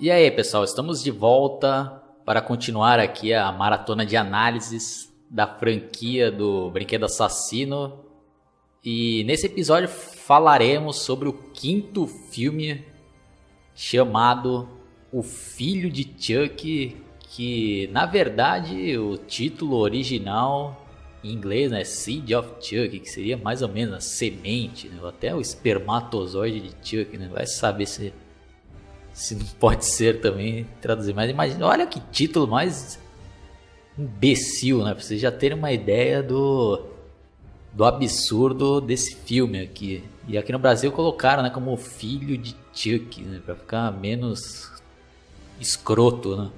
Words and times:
E 0.00 0.12
aí, 0.12 0.30
pessoal, 0.30 0.62
estamos 0.62 1.02
de 1.02 1.10
volta 1.10 2.00
para 2.24 2.40
continuar 2.40 3.00
aqui 3.00 3.34
a 3.34 3.50
maratona 3.50 4.06
de 4.06 4.16
análises 4.16 5.12
da 5.28 5.44
franquia 5.44 6.30
do 6.30 6.70
Brinquedo 6.70 7.06
Assassino. 7.06 7.98
E 8.84 9.24
nesse 9.24 9.46
episódio 9.46 9.88
falaremos 9.88 10.98
sobre 10.98 11.28
o 11.28 11.32
quinto 11.32 12.06
filme 12.06 12.84
chamado 13.74 14.68
O 15.10 15.20
Filho 15.20 15.90
de 15.90 16.04
Chuck, 16.04 16.96
que 17.18 17.90
na 17.90 18.06
verdade 18.06 18.96
o 18.96 19.16
título 19.16 19.78
original 19.78 20.86
em 21.24 21.32
inglês 21.32 21.72
é 21.72 21.78
né, 21.78 21.84
Seed 21.84 22.30
of 22.34 22.50
Chuck, 22.60 23.00
que 23.00 23.10
seria 23.10 23.36
mais 23.36 23.62
ou 23.62 23.68
menos 23.68 23.96
a 23.96 24.00
semente, 24.00 24.88
né? 24.88 25.00
até 25.08 25.34
o 25.34 25.40
espermatozoide 25.40 26.60
de 26.60 26.70
Chuck, 26.88 27.18
né? 27.18 27.28
vai 27.32 27.48
saber 27.48 27.86
se 27.86 28.14
se 29.18 29.34
não 29.34 29.44
pode 29.58 29.84
ser 29.84 30.20
também 30.20 30.64
traduzir. 30.80 31.12
Mas 31.12 31.28
imagina, 31.28 31.66
olha 31.66 31.86
que 31.88 31.98
título 31.98 32.46
mais 32.46 33.00
imbecil, 33.98 34.84
né? 34.84 34.94
Pra 34.94 35.02
vocês 35.02 35.20
já 35.20 35.32
terem 35.32 35.58
uma 35.58 35.72
ideia 35.72 36.22
do, 36.22 36.86
do 37.72 37.84
absurdo 37.84 38.80
desse 38.80 39.16
filme 39.16 39.60
aqui. 39.60 40.04
E 40.28 40.38
aqui 40.38 40.52
no 40.52 40.58
Brasil 40.60 40.92
colocaram, 40.92 41.42
né, 41.42 41.50
como 41.50 41.76
filho 41.76 42.38
de 42.38 42.54
Chuck, 42.72 43.20
né? 43.22 43.40
Pra 43.44 43.56
ficar 43.56 43.90
menos 43.90 44.70
escroto, 45.60 46.36
né? 46.36 46.50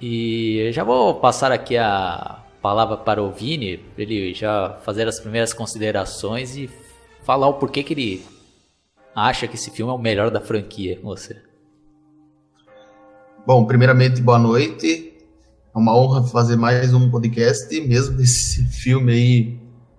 E 0.00 0.70
já 0.72 0.84
vou 0.84 1.16
passar 1.16 1.52
aqui 1.52 1.76
a 1.76 2.42
palavra 2.62 2.96
para 2.96 3.22
o 3.22 3.30
Vini, 3.30 3.84
ele 3.98 4.32
já 4.32 4.70
fazer 4.82 5.06
as 5.06 5.20
primeiras 5.20 5.52
considerações 5.52 6.56
e 6.56 6.70
falar 7.24 7.46
o 7.46 7.54
porquê 7.54 7.82
que 7.82 7.92
ele 7.92 8.24
acha 9.14 9.46
que 9.46 9.54
esse 9.54 9.70
filme 9.70 9.92
é 9.92 9.94
o 9.94 9.98
melhor 9.98 10.30
da 10.30 10.40
franquia 10.40 10.98
com 11.00 11.08
você? 11.08 11.36
Bom, 13.46 13.64
primeiramente, 13.66 14.20
boa 14.20 14.38
noite. 14.38 15.12
É 15.74 15.78
uma 15.78 15.96
honra 15.96 16.22
fazer 16.24 16.56
mais 16.56 16.92
um 16.92 17.10
podcast, 17.10 17.80
mesmo 17.82 18.16
desse 18.18 18.64
filme 18.64 19.12
aí, 19.12 19.58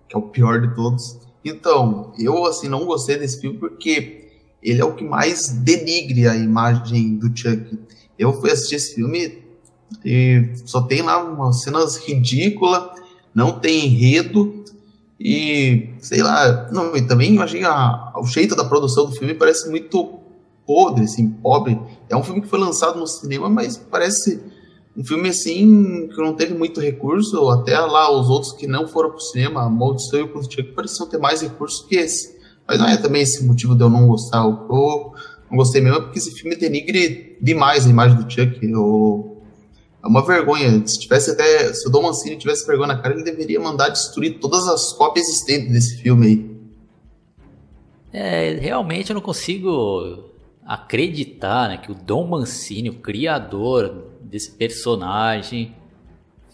que 0.09 0.15
é 0.15 0.17
o 0.17 0.23
pior 0.23 0.59
de 0.59 0.75
todos. 0.75 1.19
Então, 1.43 2.11
eu, 2.17 2.45
assim, 2.45 2.67
não 2.67 2.85
gostei 2.85 3.17
desse 3.17 3.39
filme 3.39 3.57
porque 3.57 4.29
ele 4.61 4.81
é 4.81 4.85
o 4.85 4.95
que 4.95 5.03
mais 5.03 5.49
denigre 5.49 6.27
a 6.27 6.35
imagem 6.35 7.17
do 7.17 7.27
Chuck. 7.27 7.79
Eu 8.17 8.33
fui 8.33 8.51
assistir 8.51 8.75
esse 8.75 8.95
filme 8.95 9.43
e 10.03 10.49
só 10.65 10.81
tem 10.81 11.01
lá 11.01 11.23
umas 11.23 11.61
cenas 11.61 11.97
ridículas, 11.97 12.99
não 13.33 13.59
tem 13.59 13.85
enredo, 13.85 14.63
e, 15.19 15.89
sei 15.99 16.21
lá, 16.21 16.69
não, 16.71 16.95
e 16.95 17.01
também 17.01 17.39
achei 17.39 17.63
a, 17.63 18.13
o 18.17 18.25
jeito 18.25 18.55
da 18.55 18.65
produção 18.65 19.05
do 19.05 19.13
filme 19.13 19.33
parece 19.33 19.69
muito 19.69 20.19
podre, 20.65 21.05
assim, 21.05 21.29
pobre. 21.29 21.79
É 22.09 22.15
um 22.15 22.23
filme 22.23 22.41
que 22.41 22.47
foi 22.47 22.59
lançado 22.59 22.99
no 22.99 23.07
cinema, 23.07 23.49
mas 23.49 23.77
parece 23.77 24.41
um 24.95 25.03
filme 25.03 25.29
assim 25.29 26.07
que 26.07 26.17
não 26.17 26.33
teve 26.33 26.53
muito 26.53 26.79
recurso, 26.79 27.49
até 27.49 27.77
lá 27.79 28.09
os 28.11 28.29
outros 28.29 28.53
que 28.53 28.65
não 28.65 28.87
foram 28.87 29.11
pro 29.11 29.19
cinema, 29.19 29.69
Maldição 29.69 30.19
e 30.19 30.23
o 30.23 30.43
Chuck 30.43 30.63
pareciam 30.73 31.07
ter 31.07 31.17
mais 31.17 31.41
recurso 31.41 31.85
que 31.87 31.95
esse. 31.95 32.35
Mas 32.67 32.79
não 32.79 32.87
é 32.87 32.97
também 32.97 33.21
esse 33.21 33.43
motivo 33.43 33.75
de 33.75 33.83
eu 33.83 33.89
não 33.89 34.07
gostar. 34.07 34.43
Eu 34.43 35.13
não 35.49 35.57
gostei 35.57 35.81
mesmo 35.81 35.99
é 35.99 36.01
porque 36.01 36.17
esse 36.17 36.31
filme 36.31 36.55
denigre 36.55 37.37
demais 37.41 37.85
a 37.85 37.89
imagem 37.89 38.17
do 38.17 38.31
Chuck. 38.31 38.57
Eu 38.65 39.34
é 40.05 40.07
uma 40.07 40.23
vergonha. 40.23 40.85
Se 40.85 40.99
tivesse 40.99 41.31
até. 41.31 41.73
Se 41.73 41.87
o 41.87 41.91
Dom 41.91 42.03
Mancini 42.03 42.37
tivesse 42.37 42.65
vergonha 42.67 42.89
na 42.89 43.01
cara, 43.01 43.15
ele 43.15 43.23
deveria 43.23 43.59
mandar 43.59 43.89
destruir 43.89 44.39
todas 44.39 44.67
as 44.67 44.93
cópias 44.93 45.27
existentes 45.27 45.71
desse 45.71 45.97
filme 45.97 46.27
aí. 46.27 46.55
É, 48.13 48.53
realmente 48.61 49.09
eu 49.09 49.15
não 49.15 49.21
consigo 49.21 50.29
acreditar 50.65 51.69
né, 51.69 51.77
que 51.77 51.91
o 51.91 51.95
Dom 51.95 52.27
Mancini, 52.27 52.89
o 52.89 52.95
criador 52.95 54.05
desse 54.21 54.51
personagem, 54.51 55.75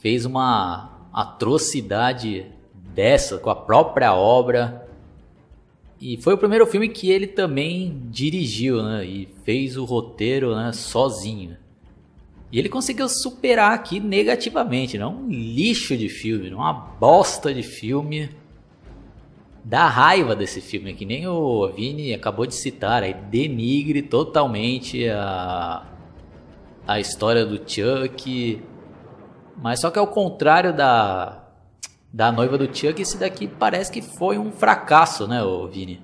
fez 0.02 0.26
uma 0.26 1.08
atrocidade 1.14 2.46
dessa 2.74 3.38
com 3.38 3.50
a 3.50 3.56
própria 3.56 4.16
obra. 4.16 4.88
E 6.00 6.18
foi 6.18 6.34
o 6.34 6.38
primeiro 6.38 6.66
filme 6.66 6.90
que 6.90 7.12
ele 7.12 7.28
também 7.28 8.08
dirigiu, 8.10 8.82
né? 8.82 9.06
E 9.06 9.28
fez 9.44 9.78
o 9.78 9.86
roteiro 9.86 10.56
né, 10.56 10.72
sozinho. 10.74 11.61
E 12.52 12.60
ele 12.60 12.68
conseguiu 12.68 13.08
superar 13.08 13.74
aqui 13.74 14.00
negativamente, 14.00 14.98
não 14.98 15.16
um 15.16 15.30
lixo 15.30 15.96
de 15.96 16.10
filme, 16.10 16.50
não 16.50 16.58
uma 16.58 16.74
bosta 16.74 17.54
de 17.54 17.64
filme. 17.64 18.30
Dá 19.64 19.88
raiva 19.88 20.36
desse 20.36 20.60
filme, 20.60 20.94
que 20.94 21.06
nem 21.06 21.28
o 21.28 21.68
Vini 21.70 22.14
acabou 22.14 22.46
de 22.46 22.56
citar, 22.56 23.04
aí 23.04 23.14
denigre 23.14 24.02
totalmente 24.02 25.08
a, 25.08 25.86
a 26.86 27.00
história 27.00 27.46
do 27.46 27.58
Chuck. 27.58 28.62
Mas 29.58 29.80
só 29.80 29.90
que 29.90 30.00
ao 30.00 30.08
contrário 30.08 30.76
da, 30.76 31.48
da 32.12 32.32
noiva 32.32 32.58
do 32.58 32.66
Chuck, 32.66 33.02
esse 33.02 33.18
daqui 33.18 33.48
parece 33.48 33.92
que 33.92 34.02
foi 34.02 34.38
um 34.38 34.52
fracasso, 34.52 35.28
né, 35.28 35.42
o 35.42 35.68
Vini? 35.68 36.02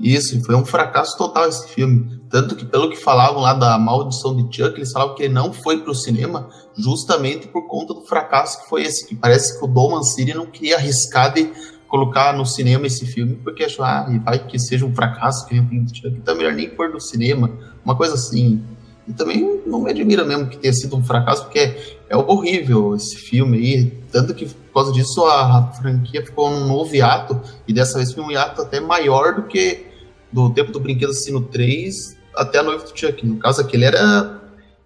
Isso, 0.00 0.42
foi 0.42 0.54
um 0.54 0.64
fracasso 0.64 1.16
total 1.18 1.46
esse 1.46 1.68
filme. 1.68 2.18
Tanto 2.30 2.56
que, 2.56 2.64
pelo 2.64 2.88
que 2.88 2.96
falavam 2.96 3.42
lá 3.42 3.52
da 3.52 3.78
maldição 3.78 4.34
de 4.34 4.44
Chuck, 4.44 4.78
eles 4.78 4.92
falavam 4.92 5.14
que 5.14 5.24
ele 5.24 5.34
não 5.34 5.52
foi 5.52 5.78
para 5.82 5.90
o 5.90 5.94
cinema 5.94 6.48
justamente 6.74 7.46
por 7.48 7.68
conta 7.68 7.92
do 7.92 8.00
fracasso 8.00 8.62
que 8.62 8.68
foi 8.70 8.82
esse. 8.82 9.06
Que 9.06 9.14
parece 9.14 9.58
que 9.58 9.64
o 9.64 9.68
Dom 9.68 9.90
Mancini 9.90 10.32
não 10.32 10.46
queria 10.46 10.76
arriscar 10.76 11.34
de 11.34 11.52
colocar 11.86 12.32
no 12.32 12.46
cinema 12.46 12.86
esse 12.86 13.04
filme, 13.04 13.34
porque 13.44 13.64
achou, 13.64 13.84
ah, 13.84 14.06
vai 14.24 14.38
que 14.38 14.58
seja 14.58 14.86
um 14.86 14.94
fracasso, 14.94 15.46
que 15.46 15.56
é 15.56 16.34
melhor 16.34 16.54
nem 16.54 16.70
pôr 16.70 16.88
no 16.88 17.00
cinema, 17.00 17.50
uma 17.84 17.94
coisa 17.94 18.14
assim. 18.14 18.62
E 19.06 19.12
também 19.12 19.60
não 19.66 19.82
me 19.82 19.90
admira 19.90 20.24
mesmo 20.24 20.46
que 20.46 20.56
tenha 20.56 20.72
sido 20.72 20.96
um 20.96 21.04
fracasso, 21.04 21.44
porque 21.44 21.58
é, 21.58 21.96
é 22.08 22.16
horrível 22.16 22.94
esse 22.94 23.16
filme 23.16 23.58
aí. 23.58 23.90
Tanto 24.10 24.32
que, 24.32 24.46
por 24.46 24.72
causa 24.72 24.92
disso, 24.92 25.24
a, 25.26 25.58
a 25.58 25.66
franquia 25.72 26.24
ficou 26.24 26.48
num 26.48 26.66
novo 26.66 26.94
hiato, 26.94 27.38
e 27.68 27.72
dessa 27.72 27.98
vez 27.98 28.12
foi 28.12 28.22
um 28.22 28.30
hiato 28.30 28.62
até 28.62 28.80
maior 28.80 29.34
do 29.34 29.42
que 29.42 29.89
do 30.32 30.50
tempo 30.50 30.72
do 30.72 30.80
Brinquedo 30.80 31.10
Assassino 31.10 31.42
3 31.42 32.18
até 32.34 32.58
a 32.58 32.62
noiva 32.62 32.84
do 32.84 32.98
Chuck. 32.98 33.26
No 33.26 33.36
caso, 33.36 33.60
aquele 33.60 33.84
era 33.84 34.40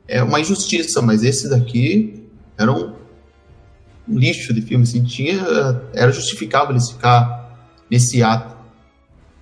é 0.07 0.23
uma 0.23 0.41
injustiça, 0.41 1.01
mas 1.01 1.23
esse 1.23 1.49
daqui 1.49 2.25
era 2.59 2.71
um, 2.71 2.95
lixo 4.09 4.53
de 4.53 4.61
filme. 4.63 4.85
Assim, 4.85 5.03
tinha, 5.03 5.43
era 5.93 6.13
justificável 6.13 6.75
ele 6.75 6.85
ficar 6.85 7.69
nesse 7.91 8.23
ato. 8.23 8.55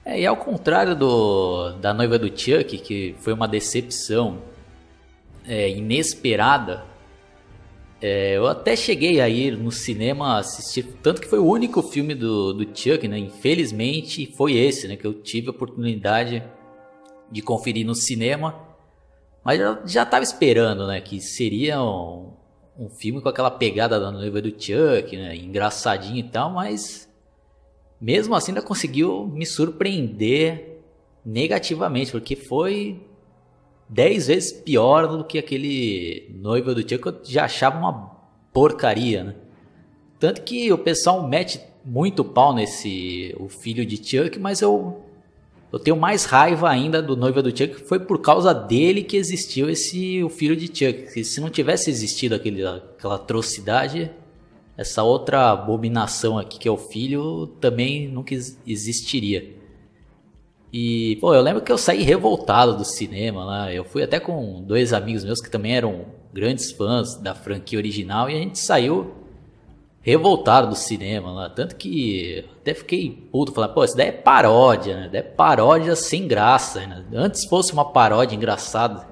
É, 0.04 0.20
e 0.20 0.26
ao 0.26 0.36
contrário 0.36 0.96
do, 0.96 1.72
da 1.80 1.94
noiva 1.94 2.18
do 2.18 2.26
Chuck, 2.26 2.78
que 2.78 3.14
foi 3.20 3.32
uma 3.32 3.46
decepção 3.46 4.38
é, 5.46 5.70
inesperada, 5.70 6.84
é, 8.02 8.36
eu 8.36 8.48
até 8.48 8.74
cheguei 8.74 9.20
a 9.20 9.28
ir 9.28 9.56
no 9.56 9.70
cinema 9.70 10.38
assistir, 10.38 10.82
tanto 11.00 11.20
que 11.20 11.28
foi 11.28 11.38
o 11.38 11.46
único 11.46 11.80
filme 11.80 12.16
do, 12.16 12.52
do 12.52 12.64
Chuck, 12.76 13.06
né? 13.06 13.16
Infelizmente 13.16 14.26
foi 14.36 14.54
esse, 14.54 14.88
né? 14.88 14.96
Que 14.96 15.06
eu 15.06 15.14
tive 15.14 15.46
a 15.46 15.50
oportunidade 15.52 16.42
de 17.30 17.40
conferir 17.40 17.86
no 17.86 17.94
cinema. 17.94 18.58
Mas 19.44 19.60
eu 19.60 19.86
já 19.86 20.02
estava 20.02 20.24
esperando, 20.24 20.84
né? 20.88 21.00
Que 21.00 21.20
seria 21.20 21.80
um, 21.80 22.32
um 22.76 22.90
filme 22.90 23.20
com 23.20 23.28
aquela 23.28 23.52
pegada 23.52 24.00
da 24.00 24.10
noiva 24.10 24.42
do 24.42 24.50
Chuck, 24.50 25.16
né? 25.16 25.36
Engraçadinho 25.36 26.18
e 26.18 26.28
tal, 26.28 26.50
mas 26.50 27.08
mesmo 28.00 28.34
assim 28.34 28.50
ainda 28.50 28.62
conseguiu 28.62 29.28
me 29.28 29.46
surpreender 29.46 30.80
negativamente, 31.24 32.10
porque 32.10 32.34
foi 32.34 33.00
dez 33.92 34.26
vezes 34.26 34.52
pior 34.52 35.06
do 35.06 35.22
que 35.22 35.38
aquele 35.38 36.34
noiva 36.34 36.74
do 36.74 36.82
que 36.82 36.94
eu 36.94 37.20
já 37.24 37.44
achava 37.44 37.78
uma 37.78 38.10
porcaria, 38.52 39.22
né? 39.22 39.34
Tanto 40.18 40.42
que 40.42 40.72
o 40.72 40.78
pessoal 40.78 41.26
mete 41.28 41.60
muito 41.84 42.24
pau 42.24 42.54
nesse 42.54 43.34
o 43.38 43.48
filho 43.48 43.84
de 43.84 43.96
Chuck, 43.96 44.38
mas 44.38 44.62
eu 44.62 45.02
eu 45.70 45.78
tenho 45.78 45.96
mais 45.96 46.24
raiva 46.24 46.68
ainda 46.68 47.02
do 47.02 47.16
noiva 47.16 47.42
do 47.42 47.50
Chuck, 47.50 47.74
foi 47.86 47.98
por 47.98 48.20
causa 48.20 48.52
dele 48.54 49.02
que 49.02 49.16
existiu 49.16 49.68
esse 49.70 50.22
o 50.22 50.28
filho 50.28 50.54
de 50.56 50.66
Chuck. 50.66 51.24
Se 51.24 51.40
não 51.40 51.48
tivesse 51.50 51.90
existido 51.90 52.34
aquele, 52.34 52.64
aquela 52.66 53.16
atrocidade, 53.16 54.10
essa 54.76 55.02
outra 55.02 55.50
abominação 55.50 56.38
aqui 56.38 56.58
que 56.58 56.68
é 56.68 56.70
o 56.70 56.76
filho 56.76 57.46
também 57.60 58.08
nunca 58.08 58.34
existiria. 58.66 59.61
E, 60.72 61.16
pô, 61.20 61.34
eu 61.34 61.42
lembro 61.42 61.60
que 61.60 61.70
eu 61.70 61.76
saí 61.76 62.02
revoltado 62.02 62.76
do 62.76 62.84
cinema 62.84 63.44
lá. 63.44 63.72
Eu 63.72 63.84
fui 63.84 64.02
até 64.02 64.18
com 64.18 64.62
dois 64.62 64.92
amigos 64.92 65.24
meus 65.24 65.40
que 65.40 65.50
também 65.50 65.76
eram 65.76 66.06
grandes 66.32 66.72
fãs 66.72 67.14
da 67.16 67.34
franquia 67.34 67.78
original 67.78 68.30
e 68.30 68.34
a 68.34 68.38
gente 68.38 68.58
saiu 68.58 69.12
revoltado 70.00 70.68
do 70.68 70.74
cinema 70.74 71.30
lá. 71.30 71.50
Tanto 71.50 71.76
que 71.76 72.44
até 72.60 72.72
fiquei 72.72 73.10
puto, 73.30 73.52
falando, 73.52 73.74
pô, 73.74 73.84
isso 73.84 73.96
daí 73.96 74.08
é 74.08 74.12
paródia, 74.12 74.96
né? 74.96 75.08
Daí 75.12 75.20
é 75.20 75.24
paródia 75.24 75.94
sem 75.94 76.26
graça, 76.26 76.86
né? 76.86 77.04
Antes 77.14 77.44
fosse 77.44 77.72
uma 77.74 77.92
paródia 77.92 78.34
engraçada. 78.34 79.06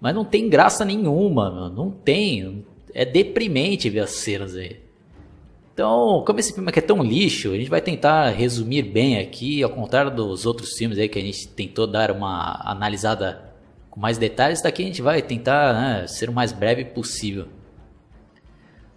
Mas 0.00 0.14
não 0.16 0.24
tem 0.24 0.48
graça 0.48 0.84
nenhuma, 0.84 1.48
meu. 1.48 1.68
Não 1.68 1.90
tem. 1.92 2.66
É 2.92 3.04
deprimente 3.04 3.88
ver 3.88 4.00
as 4.00 4.10
cenas 4.10 4.56
aí. 4.56 4.80
Então, 5.72 6.22
como 6.26 6.38
esse 6.38 6.52
filme 6.52 6.68
aqui 6.68 6.80
é 6.80 6.82
tão 6.82 7.02
lixo, 7.02 7.52
a 7.52 7.56
gente 7.56 7.70
vai 7.70 7.80
tentar 7.80 8.28
resumir 8.28 8.82
bem 8.82 9.18
aqui, 9.18 9.62
ao 9.62 9.70
contrário 9.70 10.10
dos 10.10 10.44
outros 10.44 10.76
filmes 10.76 10.98
aí 10.98 11.08
que 11.08 11.18
a 11.18 11.22
gente 11.22 11.48
tentou 11.48 11.86
dar 11.86 12.10
uma 12.10 12.60
analisada 12.64 13.52
com 13.90 13.98
mais 13.98 14.18
detalhes, 14.18 14.60
daqui 14.62 14.82
a 14.82 14.86
gente 14.86 15.00
vai 15.00 15.22
tentar 15.22 15.72
né, 15.72 16.06
ser 16.06 16.28
o 16.28 16.32
mais 16.32 16.52
breve 16.52 16.84
possível. 16.84 17.46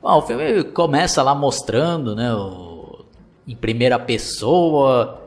Bom, 0.01 0.17
o 0.17 0.21
filme 0.21 0.65
começa 0.65 1.23
lá 1.23 1.33
mostrando, 1.33 2.13
né, 2.13 2.33
o, 2.33 3.05
em 3.47 3.55
primeira 3.55 3.97
pessoa, 3.97 5.21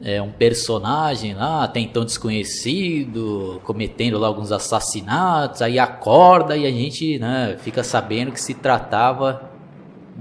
é, 0.00 0.22
um 0.22 0.32
personagem 0.32 1.34
lá, 1.34 1.64
até 1.64 1.80
então 1.80 2.02
desconhecido, 2.02 3.60
cometendo 3.62 4.18
lá 4.18 4.26
alguns 4.26 4.50
assassinatos, 4.50 5.60
aí 5.60 5.78
acorda 5.78 6.56
e 6.56 6.66
a 6.66 6.70
gente 6.70 7.18
né, 7.18 7.56
fica 7.60 7.84
sabendo 7.84 8.32
que 8.32 8.40
se 8.40 8.54
tratava 8.54 9.51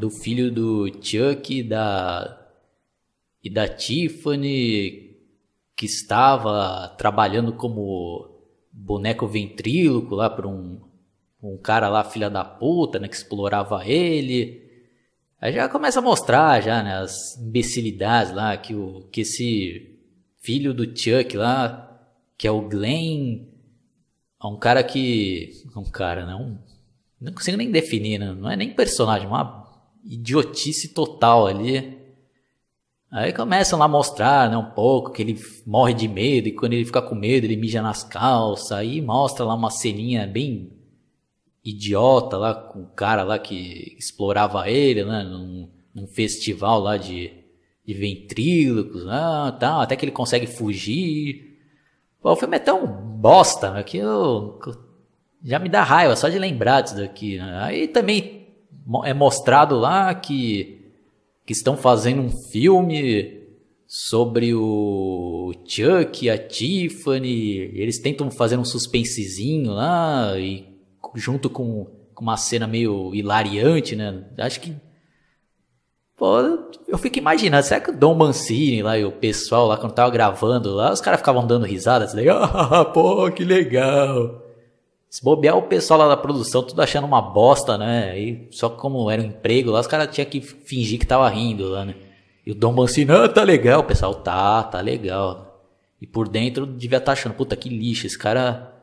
do 0.01 0.09
filho 0.09 0.51
do 0.51 0.88
Chuck 1.00 1.59
e 1.59 1.62
da, 1.62 2.44
e 3.44 3.50
da 3.51 3.68
Tiffany, 3.68 5.15
que 5.77 5.86
estava 5.86 6.88
trabalhando 6.98 7.53
como 7.53 8.27
boneco 8.71 9.27
ventríloco 9.27 10.15
lá 10.15 10.27
para 10.27 10.48
um, 10.48 10.81
um 11.42 11.56
cara 11.56 11.88
lá, 11.88 12.03
filha 12.03 12.31
da 12.31 12.44
puta, 12.44 12.98
né, 12.98 13.07
que 13.07 13.15
explorava 13.15 13.86
ele. 13.86 14.68
Aí 15.39 15.53
já 15.53 15.69
começa 15.69 16.00
a 16.00 16.01
mostrar 16.01 16.62
já, 16.62 16.81
né, 16.81 16.98
as 16.98 17.38
imbecilidades 17.38 18.33
lá, 18.33 18.57
que, 18.57 18.74
o, 18.74 19.07
que 19.12 19.21
esse 19.21 20.00
filho 20.39 20.74
do 20.74 20.86
Chuck 20.86 21.38
lá, 21.38 22.01
que 22.36 22.48
é 22.48 22.51
o 22.51 22.68
Glenn, 22.68 23.45
é 24.44 24.48
um 24.48 24.57
cara 24.57 24.83
que... 24.83 25.63
Um 25.75 25.83
cara, 25.83 26.25
né, 26.25 26.57
não 27.19 27.33
consigo 27.33 27.57
nem 27.57 27.69
definir, 27.69 28.18
né, 28.18 28.33
não 28.33 28.50
é 28.50 28.56
nem 28.56 28.74
personagem, 28.74 29.27
uma 29.27 29.60
idiotice 30.03 30.94
total 30.94 31.48
ali. 31.48 32.00
Aí 33.12 33.33
começam 33.33 33.77
lá 33.77 33.86
a 33.86 33.89
mostrar, 33.89 34.50
né, 34.50 34.56
um 34.56 34.71
pouco, 34.71 35.12
que 35.12 35.21
ele 35.21 35.38
morre 35.65 35.94
de 35.94 36.07
medo, 36.07 36.48
e 36.48 36.53
quando 36.53 36.74
ele 36.74 36.86
fica 36.86 37.01
com 37.01 37.13
medo, 37.13 37.45
ele 37.45 37.57
mija 37.57 37.81
nas 37.81 38.03
calças, 38.03 38.71
aí 38.71 39.01
mostra 39.01 39.44
lá 39.44 39.53
uma 39.53 39.69
ceninha 39.69 40.25
bem 40.25 40.71
idiota 41.63 42.38
lá, 42.38 42.56
com 42.56 42.83
o 42.83 42.88
cara 42.88 43.24
lá 43.24 43.38
que 43.38 43.95
explorava 44.00 44.69
ele, 44.69 45.03
né, 45.03 45.24
num, 45.24 45.69
num 45.94 46.07
festival 46.07 46.80
lá 46.80 46.95
de, 46.95 47.33
de 47.86 47.94
ventrílocos, 47.94 49.06
né, 49.06 49.57
tal, 49.59 49.81
até 49.81 49.98
que 49.98 50.06
ele 50.06 50.12
consegue 50.13 50.48
fugir. 50.48 51.59
Pô, 52.21 52.31
o 52.31 52.36
filme 52.38 52.56
é 52.56 52.59
tão 52.59 52.88
bosta, 52.88 53.71
né, 53.71 53.83
que 53.83 53.98
eu, 53.98 54.57
já 55.44 55.59
me 55.59 55.68
dá 55.68 55.83
raiva 55.83 56.15
só 56.15 56.30
de 56.30 56.39
lembrar 56.39 56.81
disso 56.81 56.95
daqui, 56.95 57.38
né? 57.38 57.59
Aí 57.63 57.88
também 57.88 58.40
é 59.05 59.13
mostrado 59.13 59.77
lá 59.77 60.13
que, 60.13 60.81
que 61.45 61.53
estão 61.53 61.77
fazendo 61.77 62.21
um 62.21 62.29
filme 62.29 63.39
sobre 63.88 64.53
o 64.53 65.53
Chuck 65.65 66.25
e 66.25 66.29
a 66.29 66.38
Tiffany. 66.38 67.71
eles 67.73 67.99
tentam 67.99 68.31
fazer 68.31 68.57
um 68.57 68.65
suspensezinho 68.65 69.71
lá 69.71 70.38
e 70.38 70.65
junto 71.15 71.49
com, 71.49 71.88
uma 72.19 72.38
cena 72.38 72.67
meio 72.67 73.13
hilariante, 73.15 73.95
né? 73.95 74.23
Acho 74.38 74.61
que 74.61 74.75
Pô, 76.15 76.38
eu 76.88 76.99
fico 76.99 77.17
imaginando, 77.17 77.65
será 77.65 77.81
que 77.81 77.89
o 77.89 77.97
Dom 77.97 78.13
Mancini 78.13 78.83
lá 78.83 78.95
e 78.95 79.03
o 79.03 79.11
pessoal 79.11 79.65
lá 79.65 79.75
quando 79.75 79.93
tava 79.93 80.11
gravando 80.11 80.71
lá, 80.71 80.93
os 80.93 81.01
caras 81.01 81.19
ficavam 81.19 81.47
dando 81.47 81.65
risada, 81.65 82.05
assim, 82.05 82.19
ah, 82.29 82.85
pô, 82.85 83.31
que 83.31 83.43
legal. 83.43 84.39
Se 85.11 85.21
bobear 85.21 85.57
o 85.57 85.63
pessoal 85.63 85.99
lá 85.99 86.07
da 86.07 86.15
produção, 86.15 86.63
tudo 86.63 86.81
achando 86.81 87.05
uma 87.05 87.21
bosta, 87.21 87.77
né? 87.77 88.17
E 88.17 88.47
só 88.49 88.69
como 88.69 89.11
era 89.11 89.21
um 89.21 89.25
emprego 89.25 89.69
lá, 89.69 89.81
os 89.81 89.87
caras 89.87 90.07
tinham 90.15 90.29
que 90.29 90.39
fingir 90.39 90.97
que 90.97 91.05
tava 91.05 91.27
rindo 91.27 91.67
lá, 91.67 91.83
né? 91.83 91.95
E 92.45 92.51
o 92.51 92.55
Dom 92.55 92.71
Mancini, 92.71 93.11
ah, 93.11 93.27
tá 93.27 93.43
legal, 93.43 93.81
o 93.81 93.83
pessoal, 93.83 94.15
tá, 94.15 94.63
tá 94.63 94.79
legal. 94.79 95.69
E 95.99 96.07
por 96.07 96.29
dentro 96.29 96.65
devia 96.65 96.97
estar 96.97 97.07
tá 97.07 97.11
achando, 97.11 97.33
puta 97.33 97.57
que 97.57 97.67
lixo, 97.67 98.07
esse 98.07 98.17
cara 98.17 98.73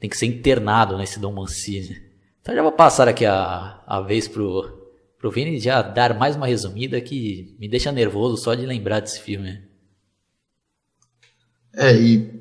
tem 0.00 0.10
que 0.10 0.18
ser 0.18 0.26
internado 0.26 0.98
nesse 0.98 1.20
Dom 1.20 1.32
Mancini. 1.32 2.02
Então 2.42 2.52
já 2.52 2.60
vou 2.60 2.72
passar 2.72 3.06
aqui 3.06 3.24
a, 3.24 3.80
a 3.86 4.00
vez 4.00 4.26
pro, 4.26 4.90
pro 5.20 5.30
Vini 5.30 5.60
já 5.60 5.80
dar 5.82 6.18
mais 6.18 6.34
uma 6.34 6.48
resumida 6.48 7.00
que 7.00 7.54
me 7.60 7.68
deixa 7.68 7.92
nervoso 7.92 8.42
só 8.42 8.56
de 8.56 8.66
lembrar 8.66 8.98
desse 8.98 9.20
filme. 9.20 9.62
É, 11.72 11.94
e 11.94 12.33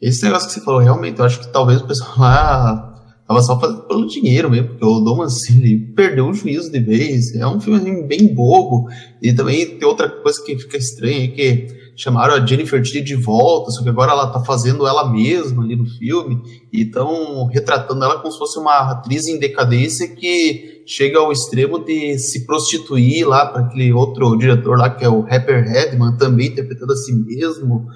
esse 0.00 0.22
negócio 0.24 0.48
que 0.48 0.54
você 0.54 0.60
falou, 0.60 0.80
realmente, 0.80 1.18
eu 1.18 1.24
acho 1.24 1.40
que 1.40 1.52
talvez 1.52 1.80
o 1.80 1.86
pessoal 1.86 2.18
lá 2.18 2.90
tava 3.26 3.40
só 3.40 3.58
fazendo 3.58 3.82
pelo 3.82 4.06
dinheiro 4.06 4.50
mesmo, 4.50 4.68
porque 4.68 4.84
o 4.84 5.00
Dom 5.00 5.16
Mancini 5.16 5.78
perdeu 5.78 6.28
o 6.28 6.34
juízo 6.34 6.70
de 6.70 6.78
vez. 6.78 7.34
É 7.34 7.46
um 7.46 7.60
filme 7.60 7.80
assim, 7.80 8.06
bem 8.06 8.34
bobo. 8.34 8.86
E 9.22 9.32
também 9.32 9.78
tem 9.78 9.88
outra 9.88 10.08
coisa 10.08 10.42
que 10.44 10.58
fica 10.58 10.76
estranha, 10.76 11.28
que 11.28 11.66
chamaram 11.96 12.34
a 12.34 12.44
Jennifer 12.44 12.82
T 12.82 13.00
de 13.00 13.14
volta, 13.14 13.70
só 13.70 13.82
que 13.82 13.88
agora 13.88 14.12
ela 14.12 14.26
tá 14.26 14.40
fazendo 14.40 14.86
ela 14.86 15.10
mesma 15.10 15.62
ali 15.62 15.76
no 15.76 15.86
filme, 15.86 16.42
e 16.72 16.82
estão 16.82 17.46
retratando 17.46 18.04
ela 18.04 18.18
como 18.18 18.32
se 18.32 18.38
fosse 18.38 18.58
uma 18.58 18.90
atriz 18.90 19.26
em 19.28 19.38
decadência 19.38 20.08
que 20.08 20.82
chega 20.86 21.18
ao 21.18 21.32
extremo 21.32 21.78
de 21.78 22.18
se 22.18 22.44
prostituir 22.44 23.26
lá 23.26 23.46
para 23.46 23.62
aquele 23.62 23.92
outro 23.92 24.36
diretor 24.36 24.76
lá, 24.76 24.90
que 24.90 25.04
é 25.04 25.08
o 25.08 25.22
Rapper 25.22 25.64
Redman, 25.64 26.16
também 26.16 26.48
interpretando 26.48 26.92
a 26.92 26.96
si 26.96 27.14
mesmo 27.14 27.86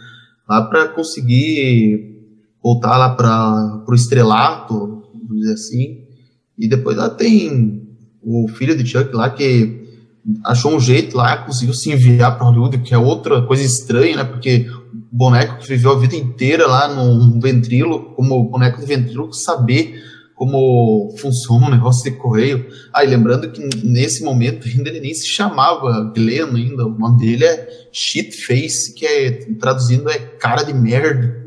lá 0.49 0.63
para 0.63 0.89
conseguir 0.89 2.17
voltar 2.63 2.97
lá 2.97 3.11
para 3.11 3.85
o 3.87 3.95
estrelato, 3.95 5.03
vamos 5.13 5.41
dizer 5.41 5.55
assim. 5.55 6.05
E 6.59 6.69
depois 6.69 6.97
lá 6.97 7.11
tem 7.11 7.87
o 8.23 8.49
filho 8.49 8.77
de 8.77 8.87
Chuck 8.87 9.15
lá 9.15 9.31
que 9.31 9.87
achou 10.45 10.75
um 10.75 10.81
jeito 10.81 11.17
lá, 11.17 11.39
conseguiu 11.39 11.75
se 11.75 11.91
enviar 11.91 12.37
para 12.37 12.47
Hollywood, 12.47 12.79
que 12.79 12.93
é 12.93 12.99
outra 12.99 13.43
coisa 13.43 13.63
estranha, 13.63 14.17
né? 14.17 14.25
Porque 14.25 14.69
o 14.93 15.17
boneco 15.17 15.59
que 15.59 15.69
viveu 15.69 15.93
a 15.93 15.99
vida 15.99 16.17
inteira 16.17 16.67
lá 16.67 16.89
num 16.89 17.39
ventrilo, 17.41 18.15
como 18.15 18.49
boneco 18.51 18.81
de 18.81 18.87
ventrilo, 18.87 19.33
saber 19.33 19.95
como 20.39 21.13
funciona 21.19 21.67
o 21.67 21.71
negócio 21.71 22.05
de 22.05 22.17
correio. 22.17 22.69
Ah, 22.95 23.05
e 23.05 23.09
lembrando 23.09 23.51
que 23.51 23.61
nesse 23.85 24.23
momento 24.23 24.69
ainda 24.69 24.89
ele 24.89 25.01
nem 25.01 25.13
se 25.13 25.27
chamava 25.27 26.13
Glenn 26.15 26.55
ainda, 26.55 26.87
o 26.87 26.97
nome 26.97 27.19
dele 27.19 27.45
é 27.45 27.89
Shitface, 27.93 28.95
que 28.95 29.05
é, 29.05 29.31
traduzindo 29.59 30.09
é 30.09 30.19
cara 30.19 30.63
de 30.63 30.73
merda. 30.73 31.45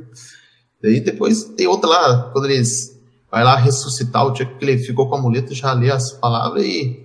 Daí 0.83 0.99
depois 0.99 1.45
tem 1.55 1.67
outra 1.67 1.89
lá, 1.89 2.29
quando 2.33 2.45
eles 2.49 2.99
vai 3.31 3.45
lá 3.45 3.55
ressuscitar 3.55 4.27
o 4.27 4.31
dia 4.31 4.45
que 4.45 4.65
ele 4.65 4.77
ficou 4.77 5.07
com 5.07 5.15
a 5.15 5.21
muleta, 5.21 5.55
já 5.55 5.71
lê 5.71 5.89
as 5.89 6.11
palavras 6.11 6.65
e 6.65 7.01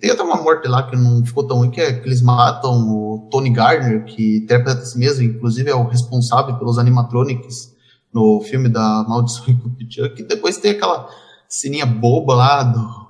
tem 0.00 0.10
até 0.10 0.22
uma 0.22 0.42
morte 0.42 0.66
lá 0.66 0.82
que 0.82 0.96
não 0.96 1.24
ficou 1.24 1.46
tão 1.46 1.58
ruim, 1.58 1.70
que 1.70 1.80
é 1.80 1.92
que 1.92 2.08
eles 2.08 2.22
matam 2.22 2.88
o 2.88 3.28
Tony 3.30 3.50
Gardner, 3.50 4.04
que 4.04 4.38
interpreta 4.38 4.80
a 4.80 4.84
si 4.84 4.98
mesmo, 4.98 5.22
inclusive 5.22 5.70
é 5.70 5.74
o 5.74 5.86
responsável 5.86 6.56
pelos 6.56 6.76
animatronics 6.76 7.78
no 8.12 8.40
filme 8.40 8.68
da 8.68 9.04
Maldição 9.08 9.44
e 9.78 9.92
Chuck. 9.92 10.20
E 10.20 10.24
depois 10.24 10.58
tem 10.58 10.72
aquela 10.72 11.08
ceninha 11.48 11.86
boba 11.86 12.34
lá 12.34 12.62
do. 12.62 13.00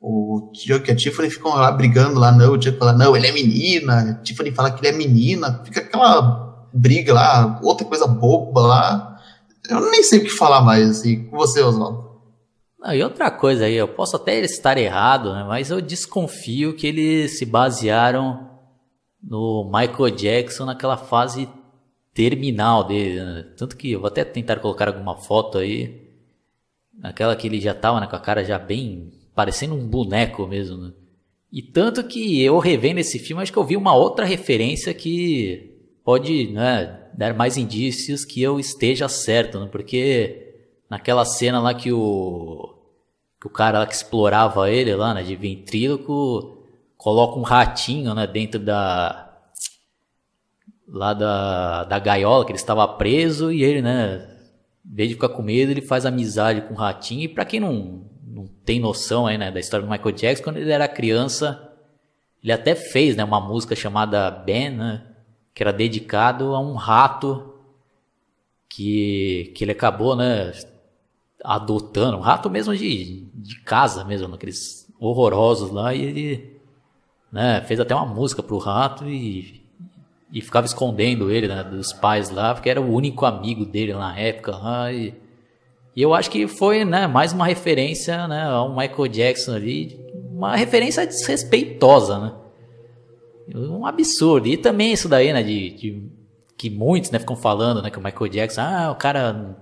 O 0.00 0.50
Chuck 0.54 0.88
e 0.88 0.92
a 0.92 0.96
Tiffany 0.96 1.30
ficam 1.30 1.54
lá 1.54 1.70
brigando 1.70 2.18
lá, 2.18 2.32
não. 2.32 2.54
O 2.54 2.60
Chuck 2.60 2.78
fala, 2.78 2.92
não, 2.92 3.16
ele 3.16 3.26
é 3.26 3.32
menina. 3.32 4.00
A 4.00 4.14
Tiffany 4.14 4.50
fala 4.50 4.70
que 4.70 4.80
ele 4.80 4.94
é 4.94 4.98
menina. 4.98 5.62
Fica 5.64 5.80
aquela 5.80 6.68
briga 6.72 7.12
lá, 7.12 7.60
outra 7.62 7.86
coisa 7.86 8.06
boba 8.06 8.62
lá. 8.62 9.18
Eu 9.68 9.90
nem 9.90 10.02
sei 10.02 10.18
o 10.18 10.24
que 10.24 10.30
falar 10.30 10.62
mais, 10.62 10.90
assim, 10.90 11.24
com 11.24 11.36
você, 11.36 11.62
Oswaldo. 11.62 12.12
Não, 12.80 12.92
e 12.92 13.02
outra 13.02 13.30
coisa 13.30 13.66
aí, 13.66 13.74
eu 13.74 13.86
posso 13.86 14.16
até 14.16 14.40
estar 14.40 14.76
errado, 14.76 15.32
né, 15.32 15.44
mas 15.44 15.70
eu 15.70 15.80
desconfio 15.80 16.74
que 16.74 16.84
eles 16.84 17.38
se 17.38 17.46
basearam 17.46 18.50
no 19.22 19.70
Michael 19.72 20.10
Jackson 20.16 20.64
naquela 20.64 20.96
fase 20.96 21.48
terminal 22.14 22.84
dele. 22.84 23.20
Né? 23.22 23.46
Tanto 23.56 23.76
que 23.76 23.92
eu 23.92 24.00
vou 24.00 24.08
até 24.08 24.24
tentar 24.24 24.56
colocar 24.56 24.88
alguma 24.88 25.16
foto 25.16 25.58
aí. 25.58 26.02
Aquela 27.02 27.34
que 27.34 27.46
ele 27.46 27.60
já 27.60 27.74
tava 27.74 28.00
né, 28.00 28.06
com 28.06 28.16
a 28.16 28.20
cara 28.20 28.44
já 28.44 28.58
bem. 28.58 29.12
parecendo 29.34 29.74
um 29.74 29.86
boneco 29.86 30.46
mesmo. 30.46 30.76
Né? 30.76 30.92
E 31.52 31.62
tanto 31.62 32.04
que 32.04 32.42
eu 32.42 32.58
revendo 32.58 33.00
esse 33.00 33.18
filme, 33.18 33.42
acho 33.42 33.52
que 33.52 33.58
eu 33.58 33.64
vi 33.64 33.76
uma 33.76 33.94
outra 33.94 34.24
referência 34.24 34.94
que 34.94 35.70
pode 36.04 36.48
né, 36.48 37.00
dar 37.14 37.34
mais 37.34 37.56
indícios 37.56 38.24
que 38.24 38.42
eu 38.42 38.58
esteja 38.58 39.08
certo, 39.08 39.60
né? 39.60 39.68
porque 39.70 40.54
naquela 40.88 41.24
cena 41.24 41.60
lá 41.60 41.74
que 41.74 41.92
o, 41.92 42.74
que 43.40 43.46
o 43.46 43.50
cara 43.50 43.80
lá 43.80 43.86
que 43.86 43.94
explorava 43.94 44.70
ele 44.70 44.94
lá, 44.94 45.14
né, 45.14 45.22
de 45.22 45.36
ventríloco, 45.36 46.58
coloca 46.96 47.38
um 47.38 47.42
ratinho 47.42 48.14
né, 48.14 48.26
dentro 48.26 48.60
da, 48.60 49.31
lá 50.92 51.14
da, 51.14 51.84
da 51.84 51.98
gaiola, 51.98 52.44
que 52.44 52.52
ele 52.52 52.58
estava 52.58 52.86
preso, 52.86 53.50
e 53.50 53.64
ele, 53.64 53.80
né, 53.80 54.28
em 54.84 54.94
vez 54.94 55.08
de 55.08 55.14
ficar 55.14 55.30
com 55.30 55.42
medo, 55.42 55.72
ele 55.72 55.80
faz 55.80 56.04
amizade 56.04 56.60
com 56.60 56.74
o 56.74 56.76
ratinho. 56.76 57.22
E 57.22 57.28
para 57.28 57.46
quem 57.46 57.58
não, 57.58 58.02
não 58.22 58.46
tem 58.64 58.78
noção 58.78 59.26
aí, 59.26 59.38
né, 59.38 59.50
da 59.50 59.58
história 59.58 59.86
do 59.86 59.90
Michael 59.90 60.14
Jackson, 60.14 60.44
quando 60.44 60.58
ele 60.58 60.70
era 60.70 60.86
criança, 60.86 61.72
ele 62.42 62.52
até 62.52 62.74
fez, 62.74 63.16
né, 63.16 63.24
uma 63.24 63.40
música 63.40 63.74
chamada 63.74 64.30
Ben, 64.30 64.70
né, 64.70 65.02
que 65.54 65.62
era 65.62 65.72
dedicado 65.72 66.54
a 66.54 66.60
um 66.60 66.74
rato 66.74 67.54
que, 68.68 69.50
que 69.54 69.64
ele 69.64 69.72
acabou, 69.72 70.14
né, 70.14 70.52
adotando, 71.42 72.18
um 72.18 72.20
rato 72.20 72.50
mesmo 72.50 72.76
de, 72.76 73.26
de 73.34 73.60
casa 73.60 74.04
mesmo, 74.04 74.34
aqueles 74.34 74.86
horrorosos 75.00 75.70
lá 75.70 75.94
e 75.94 76.02
ele 76.02 76.60
né, 77.32 77.62
fez 77.62 77.80
até 77.80 77.94
uma 77.94 78.06
música 78.06 78.42
pro 78.42 78.58
rato 78.58 79.08
e, 79.08 79.61
e 80.32 80.40
ficava 80.40 80.64
escondendo 80.64 81.30
ele 81.30 81.46
né, 81.46 81.62
dos 81.62 81.92
pais 81.92 82.30
lá, 82.30 82.54
porque 82.54 82.70
era 82.70 82.80
o 82.80 82.90
único 82.90 83.26
amigo 83.26 83.66
dele 83.66 83.92
na 83.92 84.18
época 84.18 84.56
lá. 84.56 84.90
E, 84.90 85.14
e 85.94 86.00
eu 86.00 86.14
acho 86.14 86.30
que 86.30 86.48
foi 86.48 86.86
né, 86.86 87.06
mais 87.06 87.34
uma 87.34 87.46
referência 87.46 88.26
né, 88.26 88.44
ao 88.44 88.74
Michael 88.74 89.08
Jackson 89.08 89.52
ali, 89.52 90.00
uma 90.30 90.56
referência 90.56 91.06
desrespeitosa, 91.06 92.18
né? 92.18 92.32
Um 93.54 93.84
absurdo. 93.84 94.48
E 94.48 94.56
também 94.56 94.92
isso 94.92 95.06
daí, 95.06 95.34
né, 95.34 95.42
de, 95.42 95.70
de 95.70 96.02
que 96.56 96.70
muitos 96.70 97.10
né, 97.10 97.18
ficam 97.18 97.36
falando 97.36 97.82
né, 97.82 97.90
que 97.90 97.98
o 97.98 98.02
Michael 98.02 98.28
Jackson, 98.28 98.62
ah, 98.62 98.90
o 98.90 98.96
cara 98.96 99.58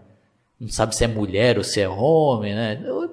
não 0.61 0.69
sabe 0.69 0.95
se 0.95 1.03
é 1.03 1.09
mulher 1.09 1.59
ou 1.59 1.65
se 1.65 1.81
é 1.81 1.89
homem, 1.89 2.55
né? 2.55 2.81
Eu, 2.85 3.11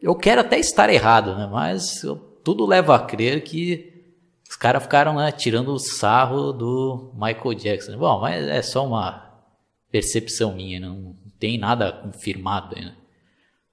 eu 0.00 0.14
quero 0.14 0.40
até 0.40 0.58
estar 0.58 0.88
errado, 0.88 1.36
né? 1.36 1.46
Mas 1.52 2.02
eu, 2.02 2.16
tudo 2.42 2.64
leva 2.64 2.94
a 2.94 3.00
crer 3.00 3.42
que 3.42 3.95
os 4.48 4.56
caras 4.56 4.82
ficaram 4.82 5.14
né, 5.14 5.32
tirando 5.32 5.72
o 5.72 5.78
sarro 5.78 6.52
do 6.52 7.12
Michael 7.14 7.54
Jackson. 7.54 7.96
Bom, 7.96 8.20
mas 8.20 8.46
é 8.46 8.62
só 8.62 8.86
uma 8.86 9.26
percepção 9.90 10.54
minha, 10.54 10.80
não 10.80 11.16
tem 11.38 11.58
nada 11.58 11.92
confirmado 11.92 12.76
ainda. 12.76 12.94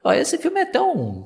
Olha, 0.03 0.19
esse 0.19 0.37
filme 0.37 0.59
é 0.59 0.65
tão 0.65 1.25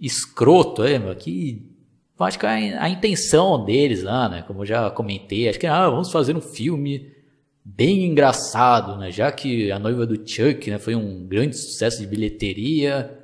escroto 0.00 0.82
aí, 0.82 0.98
meu, 0.98 1.14
que 1.14 1.70
acho 2.18 2.38
que 2.38 2.46
a, 2.46 2.52
a, 2.52 2.88
intenção 2.88 3.64
deles 3.64 4.02
lá, 4.02 4.28
né, 4.28 4.44
como 4.46 4.62
eu 4.62 4.66
já 4.66 4.90
comentei, 4.90 5.48
acho 5.48 5.58
que 5.58 5.66
ah, 5.66 5.88
vamos 5.88 6.12
fazer 6.12 6.36
um 6.36 6.40
filme 6.40 7.10
bem 7.64 8.04
engraçado, 8.06 8.96
né? 8.96 9.10
Já 9.10 9.30
que 9.30 9.70
a 9.70 9.78
noiva 9.78 10.06
do 10.06 10.16
Chuck, 10.16 10.70
né, 10.70 10.78
foi 10.78 10.94
um 10.94 11.26
grande 11.26 11.56
sucesso 11.56 12.00
de 12.00 12.06
bilheteria. 12.06 13.18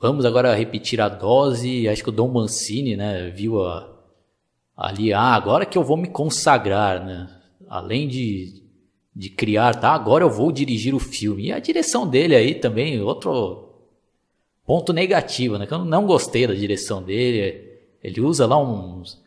Vamos 0.00 0.24
agora 0.24 0.54
repetir 0.54 1.00
a 1.00 1.08
dose. 1.08 1.88
Acho 1.88 2.02
que 2.02 2.08
o 2.08 2.12
Dom 2.12 2.28
Mancini, 2.28 2.96
né, 2.96 3.30
viu 3.30 3.62
a, 3.64 3.91
ali, 4.76 5.12
ah, 5.12 5.34
agora 5.34 5.66
que 5.66 5.76
eu 5.76 5.84
vou 5.84 5.96
me 5.96 6.08
consagrar, 6.08 7.04
né? 7.04 7.28
Além 7.68 8.08
de, 8.08 8.62
de 9.14 9.30
criar, 9.30 9.74
tá? 9.74 9.92
Agora 9.92 10.24
eu 10.24 10.30
vou 10.30 10.52
dirigir 10.52 10.94
o 10.94 10.98
filme. 10.98 11.46
E 11.46 11.52
a 11.52 11.58
direção 11.58 12.06
dele 12.06 12.34
aí 12.34 12.54
também, 12.54 13.00
outro 13.00 13.68
ponto 14.66 14.92
negativo, 14.92 15.58
né? 15.58 15.66
Que 15.66 15.74
eu 15.74 15.84
não 15.84 16.06
gostei 16.06 16.46
da 16.46 16.54
direção 16.54 17.02
dele. 17.02 17.70
Ele 18.02 18.20
usa 18.20 18.46
lá 18.46 18.58
uns 18.58 19.22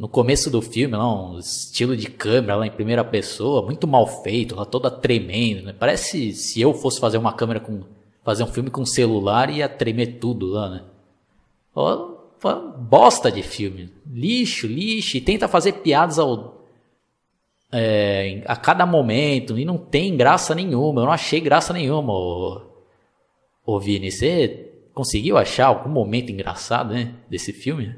no 0.00 0.08
começo 0.08 0.50
do 0.50 0.62
filme, 0.62 0.96
lá, 0.96 1.30
um 1.30 1.38
estilo 1.38 1.94
de 1.94 2.08
câmera 2.08 2.56
lá 2.56 2.66
em 2.66 2.70
primeira 2.70 3.04
pessoa, 3.04 3.60
muito 3.60 3.86
mal 3.86 4.06
feito, 4.06 4.56
lá 4.56 4.64
toda 4.64 4.90
tremendo, 4.90 5.62
né? 5.62 5.74
Parece 5.78 6.32
se 6.32 6.58
eu 6.58 6.72
fosse 6.72 6.98
fazer 6.98 7.18
uma 7.18 7.34
câmera 7.34 7.60
com. 7.60 7.82
fazer 8.24 8.42
um 8.42 8.46
filme 8.46 8.70
com 8.70 8.86
celular 8.86 9.50
ia 9.50 9.68
tremer 9.68 10.18
tudo 10.18 10.46
lá, 10.46 10.70
né? 10.70 10.84
Ó, 11.74 12.19
bosta 12.42 13.30
de 13.30 13.42
filme. 13.42 13.92
Lixo, 14.06 14.66
lixo. 14.66 15.16
E 15.16 15.20
tenta 15.20 15.48
fazer 15.48 15.74
piadas 15.74 16.18
ao. 16.18 16.66
É, 17.72 18.42
a 18.46 18.56
cada 18.56 18.84
momento. 18.84 19.58
E 19.58 19.64
não 19.64 19.78
tem 19.78 20.16
graça 20.16 20.54
nenhuma. 20.54 21.02
Eu 21.02 21.06
não 21.06 21.12
achei 21.12 21.40
graça 21.40 21.72
nenhuma, 21.72 22.12
ô, 22.12 22.62
ô 23.64 23.80
Vini. 23.80 24.10
Você 24.10 24.70
conseguiu 24.94 25.38
achar 25.38 25.66
algum 25.66 25.90
momento 25.90 26.30
engraçado, 26.30 26.92
né? 26.92 27.14
Desse 27.28 27.52
filme? 27.52 27.94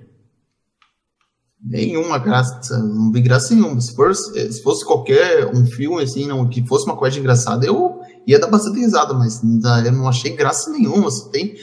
Nenhuma 1.64 2.18
graça, 2.18 2.76
não 2.78 3.12
vi 3.12 3.20
graça 3.20 3.54
nenhuma. 3.54 3.80
Se 3.80 3.94
fosse, 3.94 4.52
se 4.52 4.62
fosse 4.62 4.84
qualquer 4.84 5.46
um 5.46 5.64
filme 5.64 6.02
assim, 6.02 6.26
não, 6.26 6.48
que 6.48 6.66
fosse 6.66 6.84
uma 6.86 6.96
coisa 6.96 7.18
engraçada, 7.20 7.64
eu 7.64 8.00
ia 8.26 8.40
dar 8.40 8.48
bastante 8.48 8.80
risada, 8.80 9.14
mas 9.14 9.40
eu 9.84 9.92
não 9.92 10.08
achei 10.08 10.34
graça 10.34 10.70
nenhuma. 10.70 11.04
Você 11.04 11.30
tem 11.30 11.54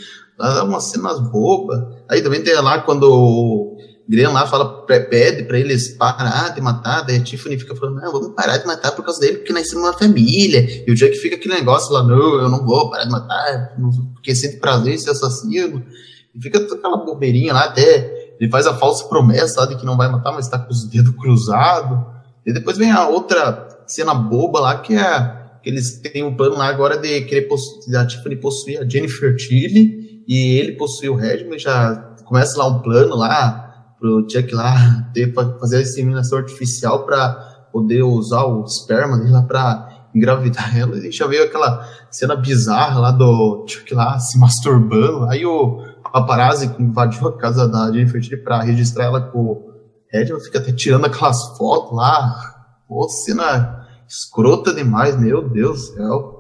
umas 0.63 0.85
cenas 0.85 1.19
bobas. 1.19 1.79
Aí 2.09 2.21
também 2.21 2.41
tem 2.41 2.55
lá 2.55 2.79
quando 2.79 3.03
o 3.03 3.77
Graham 4.07 4.33
lá 4.33 4.47
fala, 4.47 4.85
pede 4.85 5.43
pra 5.43 5.59
eles 5.59 5.89
parar 5.89 6.49
de 6.49 6.61
matar, 6.61 7.01
daí 7.01 7.17
a 7.17 7.23
Tiffany 7.23 7.59
fica 7.59 7.75
falando, 7.75 8.01
não, 8.01 8.11
vamos 8.11 8.33
parar 8.33 8.57
de 8.57 8.65
matar 8.65 8.91
por 8.93 9.05
causa 9.05 9.19
dele, 9.19 9.37
porque 9.37 9.53
nós 9.53 9.69
somos 9.69 9.87
uma 9.87 9.97
família. 9.97 10.83
E 10.87 10.91
o 10.91 10.95
Jack 10.95 11.15
fica 11.17 11.35
aquele 11.35 11.53
negócio 11.53 11.93
lá, 11.93 12.01
não, 12.03 12.41
eu 12.41 12.49
não 12.49 12.65
vou 12.65 12.89
parar 12.89 13.03
de 13.03 13.11
matar, 13.11 13.75
porque 14.13 14.33
sente 14.33 14.57
prazer 14.57 14.93
em 14.93 14.97
ser 14.97 15.11
assassino. 15.11 15.85
E 16.33 16.41
fica 16.41 16.57
aquela 16.57 16.97
bobeirinha 16.97 17.53
lá 17.53 17.65
até 17.65 18.19
ele 18.39 18.49
faz 18.49 18.65
a 18.65 18.73
falsa 18.73 19.05
promessa 19.05 19.67
de 19.67 19.75
que 19.75 19.85
não 19.85 19.97
vai 19.97 20.09
matar, 20.09 20.31
mas 20.31 20.45
está 20.45 20.57
com 20.57 20.71
os 20.71 20.85
dedos 20.85 21.13
cruzados. 21.15 21.99
E 22.45 22.53
depois 22.53 22.77
vem 22.77 22.89
a 22.89 23.07
outra 23.07 23.83
cena 23.85 24.13
boba 24.13 24.61
lá, 24.61 24.77
que 24.77 24.95
é 24.95 25.39
que 25.61 25.69
eles 25.69 25.99
têm 25.99 26.23
um 26.23 26.37
plano 26.37 26.55
lá 26.55 26.67
agora 26.67 26.97
de 26.97 27.21
querer 27.23 27.49
possuir, 27.49 27.97
a 27.97 28.05
Tiffany 28.07 28.37
possuir 28.37 28.79
a 28.79 28.87
Jennifer 28.87 29.35
Tilly 29.35 29.98
e 30.29 30.59
ele 30.59 30.73
possuir 30.73 31.11
o 31.11 31.15
Redman. 31.15 31.57
Já 31.57 31.95
começa 32.23 32.59
lá 32.59 32.67
um 32.67 32.79
plano 32.79 33.15
lá 33.15 33.93
pro 33.99 34.27
Chuck 34.29 34.53
lá 34.53 34.75
ter, 35.11 35.33
fazer 35.33 35.77
a 35.77 35.81
inseminação 35.81 36.37
artificial 36.37 37.03
para 37.05 37.67
poder 37.73 38.03
usar 38.03 38.45
o 38.45 38.63
esperma 38.63 39.17
dele 39.17 39.31
lá 39.31 39.41
para 39.41 40.07
engravidar 40.13 40.73
ela. 40.77 40.95
E 40.97 41.11
já 41.11 41.25
veio 41.25 41.43
aquela 41.43 41.83
cena 42.11 42.35
bizarra 42.35 42.99
lá 42.99 43.11
do 43.11 43.65
Chuck 43.67 43.91
lá 43.93 44.19
se 44.19 44.37
masturbando. 44.37 45.25
Aí 45.25 45.43
o 45.43 45.83
paparazzi 46.13 46.71
invadiu 46.79 47.27
a 47.27 47.37
casa 47.37 47.67
da 47.67 47.91
Jennifer 47.91 48.21
Tilly 48.21 48.37
para 48.37 48.61
registrar 48.61 49.05
ela 49.05 49.21
com 49.21 49.39
o 49.39 49.69
Edward, 50.13 50.43
fica 50.43 50.59
até 50.59 50.71
tirando 50.71 51.05
aquelas 51.05 51.57
fotos 51.57 51.95
lá. 51.95 52.55
Pô, 52.87 53.07
cena 53.09 53.87
escrota 54.07 54.73
demais, 54.73 55.19
meu 55.19 55.47
Deus 55.47 55.89
do 55.89 55.95
céu. 55.95 56.39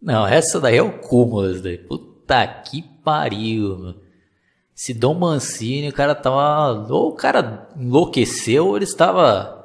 Não, 0.00 0.26
essa 0.26 0.58
daí 0.60 0.78
é 0.78 0.82
o 0.82 0.98
cúmulo, 0.98 1.62
daí. 1.62 1.78
Puta 1.78 2.44
que 2.44 2.91
pariu, 3.04 3.78
meu. 3.78 3.94
Esse 4.74 4.94
Dom 4.94 5.14
Mancini, 5.14 5.88
o 5.88 5.92
cara 5.92 6.14
tava. 6.14 6.86
Ou 6.90 7.10
o 7.10 7.14
cara 7.14 7.68
enlouqueceu, 7.76 8.68
ou 8.68 8.76
ele 8.76 8.84
estava 8.84 9.62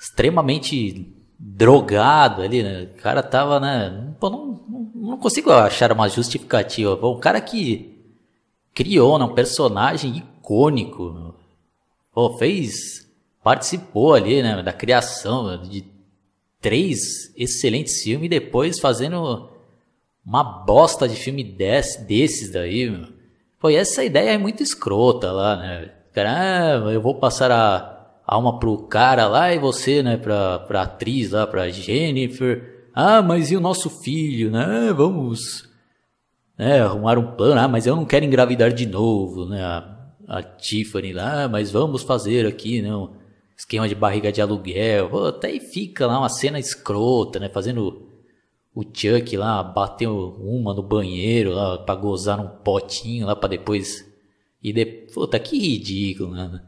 extremamente 0.00 1.12
drogado 1.38 2.42
ali, 2.42 2.62
né? 2.62 2.84
O 2.84 3.02
cara 3.02 3.22
tava, 3.22 3.58
né? 3.58 4.14
Pô, 4.20 4.30
não, 4.30 4.60
não, 4.68 4.90
não 4.94 5.18
consigo 5.18 5.50
achar 5.50 5.92
uma 5.92 6.08
justificativa. 6.08 6.94
o 6.94 7.18
cara 7.18 7.40
que 7.40 7.92
criou 8.74 9.18
né, 9.18 9.24
um 9.24 9.34
personagem 9.34 10.16
icônico. 10.16 11.34
Pô, 12.14 12.36
fez. 12.38 13.10
Participou 13.42 14.14
ali, 14.14 14.40
né, 14.40 14.62
da 14.62 14.72
criação 14.72 15.60
de 15.60 15.84
três 16.60 17.34
excelentes 17.36 18.00
filmes 18.00 18.26
e 18.26 18.28
depois 18.28 18.78
fazendo 18.78 19.50
uma 20.24 20.42
bosta 20.42 21.08
de 21.08 21.16
filme 21.16 21.42
desse, 21.44 22.04
desses 22.04 22.50
daí, 22.52 22.90
meu. 22.90 23.08
Pô, 23.58 23.70
e 23.70 23.76
essa 23.76 24.04
ideia 24.04 24.30
é 24.30 24.38
muito 24.38 24.62
escrota 24.62 25.30
lá, 25.30 25.56
né? 25.56 25.90
Ah, 26.16 26.90
eu 26.92 27.00
vou 27.00 27.14
passar 27.14 27.50
a 27.50 28.10
alma 28.26 28.58
pro 28.58 28.86
cara 28.86 29.26
lá 29.28 29.52
e 29.52 29.58
você, 29.58 30.02
né, 30.02 30.16
pra, 30.16 30.58
pra 30.60 30.82
atriz 30.82 31.30
lá, 31.30 31.46
pra 31.46 31.70
Jennifer. 31.70 32.88
Ah, 32.94 33.22
mas 33.22 33.50
e 33.50 33.56
o 33.56 33.60
nosso 33.60 33.88
filho, 33.88 34.50
né? 34.50 34.92
Vamos 34.94 35.72
né, 36.62 36.80
arrumar 36.80 37.18
um 37.18 37.32
plano, 37.32 37.60
ah, 37.60 37.68
mas 37.68 37.86
eu 37.86 37.96
não 37.96 38.04
quero 38.04 38.24
engravidar 38.24 38.72
de 38.72 38.86
novo, 38.86 39.46
né, 39.46 39.62
a, 39.62 39.96
a 40.28 40.42
Tiffany 40.42 41.12
lá, 41.12 41.48
mas 41.48 41.70
vamos 41.70 42.02
fazer 42.02 42.46
aqui, 42.46 42.80
né, 42.80 42.94
um 42.94 43.10
esquema 43.56 43.88
de 43.88 43.94
barriga 43.94 44.30
de 44.30 44.40
aluguel, 44.40 45.26
até 45.26 45.48
aí 45.48 45.60
fica 45.60 46.06
lá 46.06 46.18
uma 46.18 46.28
cena 46.28 46.58
escrota, 46.58 47.40
né, 47.40 47.48
fazendo 47.48 48.11
o 48.74 48.82
Chuck 48.82 49.36
lá, 49.36 49.62
bateu 49.62 50.36
uma 50.40 50.72
no 50.74 50.82
banheiro 50.82 51.52
lá, 51.52 51.78
pra 51.78 51.94
gozar 51.94 52.38
num 52.38 52.48
potinho 52.48 53.26
lá, 53.26 53.36
pra 53.36 53.48
depois, 53.48 54.08
e 54.62 54.72
depois, 54.72 55.12
puta, 55.12 55.38
que 55.38 55.58
ridículo, 55.58 56.32
né, 56.32 56.62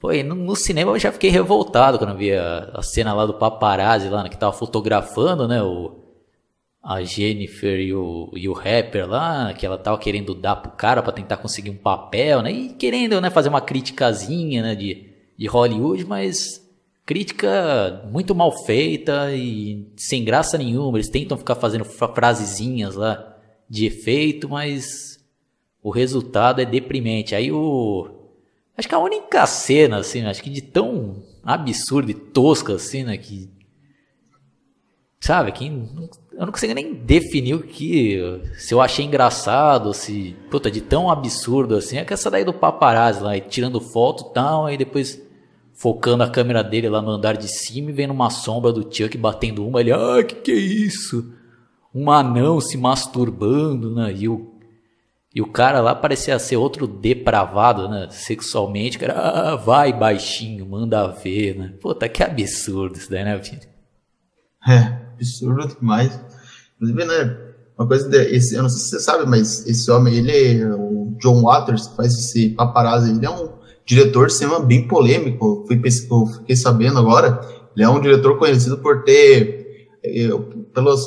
Pô, 0.00 0.10
no, 0.14 0.34
no, 0.34 0.56
cinema 0.56 0.92
eu 0.92 0.98
já 0.98 1.12
fiquei 1.12 1.28
revoltado 1.28 1.98
quando 1.98 2.16
vi 2.16 2.32
a, 2.32 2.70
a 2.72 2.82
cena 2.82 3.12
lá 3.12 3.26
do 3.26 3.34
paparazzi 3.34 4.08
lá, 4.08 4.22
né, 4.22 4.30
que 4.30 4.38
tava 4.38 4.52
fotografando, 4.52 5.46
né, 5.46 5.62
o 5.62 6.00
a 6.82 7.02
Jennifer 7.02 7.78
e 7.78 7.92
o, 7.92 8.30
e 8.34 8.48
o 8.48 8.52
rapper 8.52 9.06
lá, 9.06 9.52
que 9.52 9.66
ela 9.66 9.76
tava 9.76 9.98
querendo 9.98 10.34
dar 10.34 10.56
pro 10.56 10.72
cara 10.72 11.02
para 11.02 11.12
tentar 11.12 11.36
conseguir 11.36 11.70
um 11.70 11.76
papel, 11.76 12.40
né? 12.42 12.50
E 12.50 12.68
querendo, 12.70 13.20
né, 13.20 13.28
fazer 13.30 13.50
uma 13.50 13.60
criticazinha, 13.60 14.62
né, 14.62 14.74
de, 14.74 15.06
de 15.36 15.46
Hollywood, 15.46 16.06
mas 16.06 16.59
crítica 17.10 18.08
muito 18.08 18.36
mal 18.36 18.52
feita 18.64 19.34
e 19.34 19.92
sem 19.96 20.24
graça 20.24 20.56
nenhuma. 20.56 20.96
Eles 20.96 21.08
tentam 21.08 21.36
ficar 21.36 21.56
fazendo 21.56 21.84
frasezinhas 21.84 22.94
lá 22.94 23.36
de 23.68 23.84
efeito, 23.84 24.48
mas 24.48 25.18
o 25.82 25.90
resultado 25.90 26.60
é 26.60 26.64
deprimente. 26.64 27.34
Aí 27.34 27.50
o 27.50 28.08
acho 28.78 28.88
que 28.88 28.94
a 28.94 29.00
única 29.00 29.44
cena 29.44 29.96
assim, 29.96 30.24
acho 30.24 30.40
que 30.40 30.50
de 30.50 30.62
tão 30.62 31.20
absurda 31.42 32.12
e 32.12 32.14
tosca 32.14 32.74
assim, 32.74 33.02
né, 33.02 33.16
que 33.16 33.50
sabe, 35.18 35.50
que 35.50 35.66
eu 35.66 36.46
não 36.46 36.52
consigo 36.52 36.74
nem 36.74 36.94
definir 36.94 37.54
o 37.54 37.62
que. 37.64 38.20
Se 38.56 38.72
eu 38.72 38.80
achei 38.80 39.04
engraçado, 39.04 39.92
se. 39.92 40.36
Puta, 40.48 40.70
de 40.70 40.80
tão 40.80 41.10
absurdo 41.10 41.74
assim. 41.74 41.98
É 41.98 42.04
que 42.04 42.14
essa 42.14 42.30
daí 42.30 42.44
do 42.44 42.54
paparazzi 42.54 43.20
lá, 43.20 43.38
tirando 43.40 43.80
foto 43.80 44.30
e 44.30 44.32
tal, 44.32 44.66
aí 44.66 44.78
depois 44.78 45.28
focando 45.80 46.22
a 46.22 46.28
câmera 46.28 46.62
dele 46.62 46.90
lá 46.90 47.00
no 47.00 47.10
andar 47.10 47.38
de 47.38 47.48
cima 47.48 47.88
e 47.88 47.92
vendo 47.94 48.10
uma 48.10 48.28
sombra 48.28 48.70
do 48.70 48.82
Chuck 48.82 49.16
batendo 49.16 49.66
uma. 49.66 49.80
Ele, 49.80 49.90
ah, 49.90 50.22
que 50.22 50.34
que 50.34 50.52
é 50.52 50.54
isso? 50.54 51.32
Um 51.94 52.10
anão 52.10 52.60
se 52.60 52.76
masturbando, 52.76 53.94
né? 53.94 54.14
E 54.14 54.28
o, 54.28 54.52
E 55.34 55.40
o 55.40 55.46
cara 55.46 55.80
lá 55.80 55.94
parecia 55.94 56.38
ser 56.38 56.56
outro 56.56 56.86
depravado, 56.86 57.88
né? 57.88 58.08
Sexualmente, 58.10 58.98
cara, 58.98 59.14
ah, 59.14 59.56
vai 59.56 59.90
baixinho, 59.90 60.66
manda 60.66 61.08
ver, 61.08 61.56
né? 61.56 61.72
Puta, 61.80 62.06
que 62.10 62.22
absurdo 62.22 62.98
isso 62.98 63.10
daí, 63.10 63.24
né, 63.24 63.42
filho? 63.42 63.62
É, 64.68 64.98
absurdo 65.14 65.66
demais. 65.66 66.20
Inclusive, 66.76 67.04
né, 67.06 67.38
uma 67.78 67.88
coisa, 67.88 68.06
de, 68.06 68.18
esse, 68.36 68.54
eu 68.54 68.62
não 68.62 68.68
sei 68.68 68.80
se 68.80 68.90
você 68.90 69.00
sabe, 69.00 69.24
mas 69.24 69.66
esse 69.66 69.90
homem, 69.90 70.14
ele, 70.14 70.62
o 70.74 71.16
John 71.22 71.40
Waters, 71.40 71.88
que 71.88 71.96
faz 71.96 72.12
esse 72.12 72.50
paparazzi, 72.50 73.12
ele 73.12 73.24
é 73.24 73.30
um 73.30 73.59
diretor 73.90 74.28
de 74.28 74.34
cinema 74.34 74.60
bem 74.60 74.86
polêmico, 74.86 75.64
fui, 75.66 75.80
fiquei 76.38 76.54
sabendo 76.54 77.00
agora, 77.00 77.40
ele 77.74 77.84
é 77.84 77.88
um 77.88 78.00
diretor 78.00 78.38
conhecido 78.38 78.78
por 78.78 79.02
ter, 79.02 79.88
eh, 80.04 80.28
pelas 80.72 81.04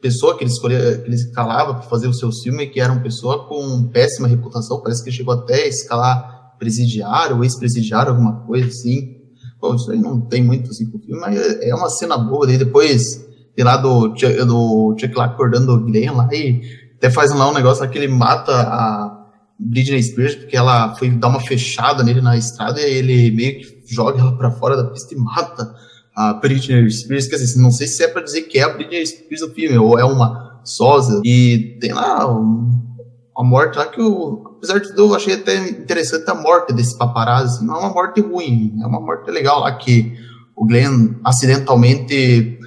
pessoa 0.00 0.36
que 0.36 0.42
ele 0.42 0.50
escolhia, 0.50 0.98
que 0.98 1.06
ele 1.06 1.14
escalava 1.14 1.74
para 1.74 1.82
fazer 1.82 2.08
o 2.08 2.14
seu 2.14 2.32
filme, 2.32 2.66
que 2.66 2.80
era 2.80 2.90
uma 2.90 3.02
pessoa 3.02 3.46
com 3.46 3.86
péssima 3.88 4.26
reputação, 4.26 4.80
parece 4.80 5.04
que 5.04 5.12
chegou 5.12 5.34
até 5.34 5.64
a 5.64 5.68
escalar 5.68 6.56
presidiário 6.58 7.36
ou 7.36 7.44
ex-presidiário, 7.44 8.12
alguma 8.12 8.40
coisa 8.46 8.66
assim. 8.66 9.18
Bom, 9.60 9.74
isso 9.74 9.92
aí 9.92 10.00
não 10.00 10.22
tem 10.22 10.42
muito 10.42 10.70
assim 10.70 10.90
com 10.90 10.96
o 10.96 11.00
filme, 11.00 11.20
mas 11.20 11.36
é 11.60 11.74
uma 11.74 11.88
cena 11.88 12.16
boa. 12.16 12.46
Daí 12.46 12.56
depois, 12.56 13.24
tem 13.54 13.64
lá 13.64 13.76
do, 13.76 14.08
do 14.08 14.96
Chuck 14.98 15.14
lá 15.14 15.26
acordando 15.26 15.72
o 15.72 15.84
Glenn 15.84 16.16
lá 16.16 16.28
e 16.32 16.62
até 16.96 17.10
faz 17.10 17.32
lá 17.32 17.48
um 17.48 17.54
negócio 17.54 17.84
lá 17.84 17.88
que 17.88 17.98
ele 17.98 18.08
mata 18.08 18.52
a 18.52 19.11
Britney 19.64 20.02
Spears 20.02 20.34
porque 20.34 20.56
ela 20.56 20.94
foi 20.96 21.10
dar 21.10 21.28
uma 21.28 21.40
fechada 21.40 22.02
nele 22.02 22.20
na 22.20 22.36
estrada 22.36 22.80
e 22.80 22.84
ele 22.84 23.30
meio 23.30 23.60
que 23.60 23.82
joga 23.86 24.20
ela 24.20 24.36
para 24.36 24.50
fora 24.50 24.76
da 24.76 24.84
pista 24.90 25.14
e 25.14 25.16
mata 25.16 25.74
a 26.14 26.34
Britney 26.34 26.90
Spears, 26.90 27.26
quer 27.26 27.36
dizer, 27.36 27.60
não 27.60 27.70
sei 27.70 27.86
se 27.86 28.02
é 28.02 28.08
para 28.08 28.22
dizer 28.22 28.42
que 28.42 28.58
é 28.58 28.62
a 28.62 28.68
Britney 28.68 29.06
Spears 29.06 29.40
do 29.40 29.54
filme, 29.54 29.78
ou 29.78 29.98
é 29.98 30.04
uma 30.04 30.60
sósia, 30.64 31.20
e 31.24 31.78
tem 31.80 31.92
lá 31.92 32.30
um, 32.30 32.70
uma 33.36 33.48
morte 33.48 33.78
lá 33.78 33.86
que 33.86 34.00
eu, 34.00 34.42
apesar 34.56 34.78
de 34.78 34.88
tudo, 34.88 35.12
eu 35.12 35.14
achei 35.14 35.34
até 35.34 35.56
interessante 35.68 36.30
a 36.30 36.34
morte 36.34 36.72
desse 36.72 36.96
paparazzi, 36.98 37.64
não 37.64 37.76
é 37.76 37.78
uma 37.78 37.94
morte 37.94 38.20
ruim, 38.20 38.78
é 38.82 38.86
uma 38.86 39.00
morte 39.00 39.30
legal 39.30 39.60
lá 39.60 39.72
que 39.74 40.12
o 40.54 40.66
Glenn 40.66 41.14
acidentalmente 41.24 42.58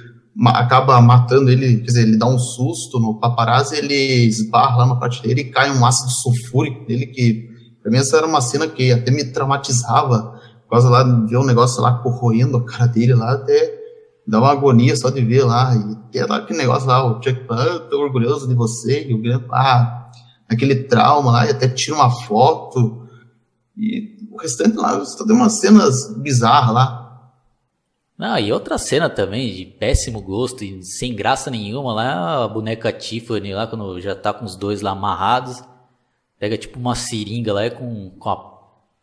acaba 0.48 1.00
matando 1.00 1.50
ele, 1.50 1.78
quer 1.78 1.86
dizer, 1.86 2.02
ele 2.02 2.18
dá 2.18 2.26
um 2.26 2.38
susto 2.38 3.00
no 3.00 3.18
paparazzi, 3.18 3.76
ele 3.76 4.26
esbarra 4.26 4.78
lá 4.78 4.86
na 4.86 4.96
prateleira 4.96 5.40
e 5.40 5.50
cai 5.50 5.70
um 5.70 5.84
ácido 5.84 6.10
sulfúrico 6.10 6.84
nele, 6.88 7.06
que 7.06 7.48
pra 7.82 7.90
mim 7.90 7.98
essa 7.98 8.16
era 8.16 8.26
uma 8.26 8.40
cena 8.40 8.66
que 8.66 8.92
até 8.92 9.10
me 9.10 9.24
traumatizava, 9.24 10.34
por 10.64 10.70
causa 10.70 10.90
lá 10.90 11.02
de 11.02 11.30
ver 11.30 11.38
um 11.38 11.46
negócio 11.46 11.80
lá 11.80 11.98
corroendo 11.98 12.56
a 12.58 12.64
cara 12.64 12.86
dele 12.86 13.14
lá, 13.14 13.32
até 13.32 13.86
dá 14.26 14.40
uma 14.40 14.50
agonia 14.50 14.96
só 14.96 15.08
de 15.08 15.24
ver 15.24 15.44
lá. 15.44 15.74
E 15.74 16.12
tem 16.12 16.26
lá 16.26 16.38
aquele 16.38 16.58
negócio 16.58 16.88
lá, 16.88 17.04
o 17.04 17.22
Chuck, 17.22 17.46
ah, 17.50 17.78
tô 17.88 18.02
orgulhoso 18.02 18.48
de 18.48 18.54
você, 18.54 19.08
e 19.08 19.14
o 19.14 19.22
Grant, 19.22 19.44
ah, 19.52 20.10
aquele 20.48 20.74
trauma 20.74 21.30
lá, 21.30 21.46
e 21.46 21.50
até 21.50 21.68
tira 21.68 21.94
uma 21.96 22.10
foto. 22.10 23.06
E 23.76 24.16
o 24.30 24.40
restante 24.40 24.76
lá, 24.76 25.02
só 25.04 25.24
tem 25.24 25.36
umas 25.36 25.52
cenas 25.54 26.14
bizarras 26.18 26.74
lá. 26.74 27.05
Ah, 28.18 28.40
e 28.40 28.50
outra 28.50 28.78
cena 28.78 29.10
também 29.10 29.54
de 29.54 29.66
péssimo 29.66 30.22
gosto 30.22 30.64
e 30.64 30.82
sem 30.82 31.14
graça 31.14 31.50
nenhuma 31.50 31.92
lá, 31.92 32.44
a 32.44 32.48
boneca 32.48 32.90
Tiffany 32.90 33.52
lá, 33.52 33.66
quando 33.66 34.00
já 34.00 34.14
tá 34.14 34.32
com 34.32 34.44
os 34.44 34.56
dois 34.56 34.80
lá 34.80 34.92
amarrados, 34.92 35.62
pega 36.38 36.56
tipo 36.56 36.78
uma 36.78 36.94
seringa 36.94 37.52
lá 37.52 37.68
com, 37.70 38.10
com 38.18 38.30
a 38.30 38.56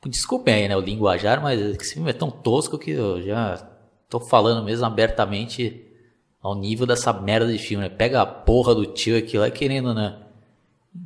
Desculpem 0.10 0.54
aí, 0.54 0.68
né, 0.68 0.76
o 0.76 0.82
linguajar, 0.82 1.42
mas 1.42 1.60
esse 1.62 1.94
filme 1.94 2.10
é 2.10 2.14
tão 2.14 2.30
tosco 2.30 2.78
que 2.78 2.92
eu 2.92 3.22
já 3.22 3.58
tô 4.10 4.20
falando 4.20 4.64
mesmo 4.64 4.86
abertamente 4.86 5.82
ao 6.42 6.56
nível 6.56 6.86
dessa 6.86 7.14
merda 7.14 7.52
de 7.52 7.58
filme, 7.58 7.84
né? 7.86 7.90
Pega 7.90 8.22
a 8.22 8.26
porra 8.26 8.76
do 8.76 8.86
tio 8.86 9.18
aqui 9.18 9.38
lá 9.38 9.50
querendo, 9.50 9.94
né, 9.94 10.20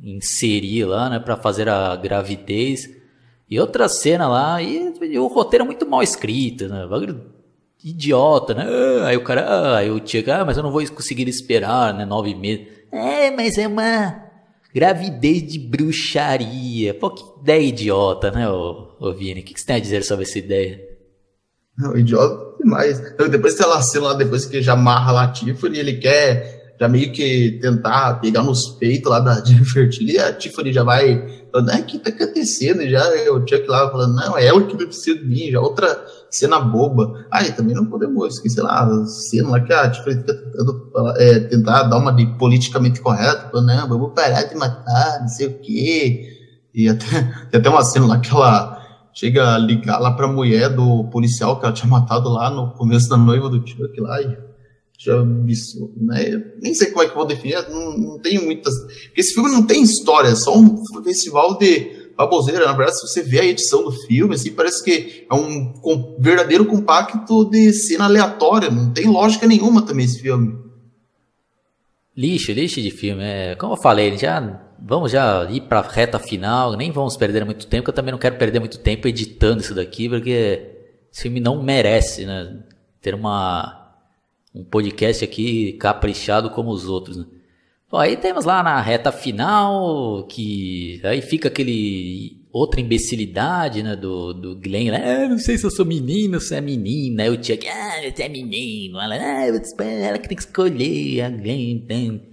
inserir 0.02 0.84
lá, 0.84 1.08
né, 1.08 1.20
pra 1.20 1.36
fazer 1.36 1.68
a 1.68 1.94
gravidez. 1.94 2.90
E 3.48 3.58
outra 3.60 3.88
cena 3.88 4.28
lá, 4.28 4.60
e, 4.60 4.92
e 5.00 5.18
o 5.18 5.28
roteiro 5.28 5.64
é 5.64 5.66
muito 5.66 5.88
mal 5.88 6.02
escrito, 6.02 6.68
né? 6.68 6.86
Idiota, 7.84 8.54
né? 8.54 8.66
Aí 9.04 9.16
o 9.16 9.22
cara, 9.22 9.42
ah, 9.46 9.76
aí 9.78 9.90
o 9.90 10.00
tio, 10.00 10.24
ah, 10.32 10.44
mas 10.44 10.56
eu 10.56 10.62
não 10.62 10.72
vou 10.72 10.84
conseguir 10.90 11.28
esperar, 11.28 11.94
né? 11.94 12.04
Nove 12.04 12.34
meses. 12.34 12.66
É, 12.90 13.30
mas 13.30 13.56
é 13.58 13.68
uma 13.68 14.28
Gravidez 14.74 15.42
de 15.44 15.58
bruxaria. 15.58 16.92
Pô, 16.94 17.10
que 17.10 17.24
ideia 17.40 17.68
idiota, 17.68 18.30
né, 18.30 18.48
ô, 18.48 18.88
ô 19.00 19.12
Vini? 19.14 19.40
O 19.40 19.42
que, 19.42 19.54
que 19.54 19.60
você 19.60 19.66
tem 19.66 19.76
a 19.76 19.80
dizer 19.80 20.04
sobre 20.04 20.24
essa 20.24 20.38
ideia? 20.38 20.80
Não, 21.76 21.96
idiota 21.96 22.56
demais. 22.62 23.00
Depois 23.30 23.54
que 23.54 23.62
ela 23.62 23.80
lá, 23.96 24.14
depois 24.14 24.44
que 24.44 24.60
já 24.60 24.74
amarra 24.74 25.22
a 25.22 25.32
Tiffany, 25.32 25.78
ele 25.78 25.94
quer 25.94 26.57
já 26.80 26.88
meio 26.88 27.12
que 27.12 27.58
tentar 27.60 28.20
pegar 28.20 28.42
nos 28.42 28.68
peitos 28.68 29.10
lá 29.10 29.20
da 29.20 29.34
Jennifer 29.44 29.88
Tilly, 29.88 30.14
e 30.14 30.18
a 30.18 30.32
Tiffany 30.32 30.72
já 30.72 30.84
vai 30.84 31.38
falando, 31.50 31.70
ah, 31.70 31.78
o 31.78 31.84
que 31.84 31.98
tá 31.98 32.10
acontecendo? 32.10 32.82
E 32.82 32.90
já 32.90 33.02
o 33.32 33.40
Chuck 33.40 33.66
lá 33.66 33.90
falando, 33.90 34.14
não, 34.14 34.38
é 34.38 34.46
ela 34.46 34.62
que 34.62 34.76
precisa 34.76 35.18
de 35.18 35.24
mim, 35.24 35.50
já 35.50 35.60
outra 35.60 36.04
cena 36.30 36.60
boba. 36.60 37.26
Ah, 37.30 37.42
e 37.42 37.52
também 37.52 37.74
não 37.74 37.86
podemos 37.86 38.34
esquecer 38.34 38.62
lá 38.62 38.82
a 38.82 39.06
cena 39.06 39.50
lá 39.50 39.60
que 39.60 39.72
a 39.72 39.90
Tiffany 39.90 40.16
fica 40.16 40.34
tentando 40.34 40.92
é, 41.16 41.40
tentar 41.40 41.84
dar 41.84 41.96
uma 41.96 42.12
de 42.12 42.26
politicamente 42.38 43.00
correta, 43.00 43.48
falando, 43.50 43.66
não, 43.66 43.88
vamos 43.88 44.12
parar 44.14 44.42
de 44.42 44.54
matar, 44.54 45.20
não 45.20 45.28
sei 45.28 45.46
o 45.48 45.58
quê. 45.58 46.34
E 46.74 46.88
até, 46.88 47.06
tem 47.50 47.60
até 47.60 47.68
uma 47.68 47.82
cena 47.82 48.06
lá 48.06 48.18
que 48.18 48.30
ela 48.30 48.78
chega 49.12 49.54
a 49.54 49.58
ligar 49.58 49.98
lá 49.98 50.12
pra 50.12 50.28
mulher 50.28 50.68
do 50.68 51.04
policial 51.04 51.58
que 51.58 51.64
ela 51.66 51.74
tinha 51.74 51.90
matado 51.90 52.28
lá 52.28 52.50
no 52.50 52.70
começo 52.72 53.08
da 53.08 53.16
noiva 53.16 53.48
do 53.48 53.66
Chuck 53.66 54.00
lá, 54.00 54.20
e 54.22 54.47
já 54.98 55.24
né? 55.24 56.44
Nem 56.60 56.74
sei 56.74 56.88
como 56.90 57.02
é 57.02 57.06
que 57.06 57.12
eu 57.12 57.16
vou 57.16 57.26
definir, 57.26 57.56
não, 57.70 57.96
não 57.96 58.18
tem 58.18 58.44
muitas. 58.44 58.74
Esse 59.16 59.32
filme 59.32 59.48
não 59.48 59.64
tem 59.64 59.80
história, 59.80 60.28
é 60.28 60.34
só 60.34 60.58
um 60.58 60.82
festival 61.04 61.56
de 61.56 62.10
baboseira. 62.16 62.66
Na 62.66 62.72
verdade, 62.72 62.98
se 62.98 63.06
você 63.06 63.22
vê 63.22 63.38
a 63.38 63.44
edição 63.44 63.84
do 63.84 63.92
filme, 63.92 64.34
assim, 64.34 64.52
parece 64.52 64.82
que 64.82 65.24
é 65.30 65.34
um 65.34 66.16
verdadeiro 66.18 66.66
compacto 66.66 67.48
de 67.48 67.72
cena 67.72 68.06
aleatória, 68.06 68.72
não 68.72 68.92
tem 68.92 69.06
lógica 69.06 69.46
nenhuma 69.46 69.82
também 69.82 70.04
esse 70.04 70.20
filme. 70.20 70.58
Lixo, 72.16 72.50
lixo 72.50 72.82
de 72.82 72.90
filme. 72.90 73.22
É, 73.22 73.54
como 73.54 73.74
eu 73.74 73.80
falei, 73.80 74.18
já 74.18 74.60
vamos 74.80 75.12
já 75.12 75.48
ir 75.48 75.60
para 75.62 75.80
reta 75.80 76.18
final, 76.18 76.76
nem 76.76 76.90
vamos 76.90 77.16
perder 77.16 77.44
muito 77.44 77.68
tempo, 77.68 77.84
que 77.84 77.90
eu 77.90 77.94
também 77.94 78.10
não 78.10 78.18
quero 78.18 78.36
perder 78.36 78.58
muito 78.58 78.78
tempo 78.80 79.06
editando 79.06 79.60
isso 79.60 79.76
daqui, 79.76 80.08
porque 80.08 80.72
esse 81.12 81.22
filme 81.22 81.38
não 81.38 81.62
merece, 81.62 82.26
né? 82.26 82.64
Ter 83.00 83.14
uma 83.14 83.77
um 84.58 84.64
podcast 84.64 85.24
aqui 85.24 85.74
caprichado 85.74 86.50
como 86.50 86.70
os 86.70 86.86
outros, 86.86 87.16
né? 87.16 87.24
Bom, 87.90 87.96
aí 87.96 88.16
temos 88.18 88.44
lá 88.44 88.62
na 88.62 88.80
reta 88.82 89.10
final, 89.10 90.26
que 90.28 91.00
aí 91.04 91.22
fica 91.22 91.48
aquele 91.48 92.38
outra 92.52 92.80
imbecilidade, 92.80 93.82
né, 93.82 93.96
do, 93.96 94.34
do 94.34 94.56
Glenn? 94.56 94.90
Ah, 94.92 95.28
não 95.28 95.38
sei 95.38 95.56
se 95.56 95.64
eu 95.64 95.70
sou 95.70 95.86
menino, 95.86 96.40
se 96.40 96.54
é 96.54 96.60
menina. 96.60 97.22
Aí 97.22 97.30
o 97.30 97.42
Chuck, 97.42 97.66
ah, 97.66 98.10
você 98.14 98.24
é 98.24 98.28
menino. 98.28 99.00
Ela, 99.00 99.14
ah, 99.14 99.46
ela 99.46 100.18
que 100.18 100.28
tem 100.28 100.36
que 100.36 100.42
escolher, 100.42 101.22
a 101.22 101.30
Glenn 101.30 101.78
tem... 101.86 102.28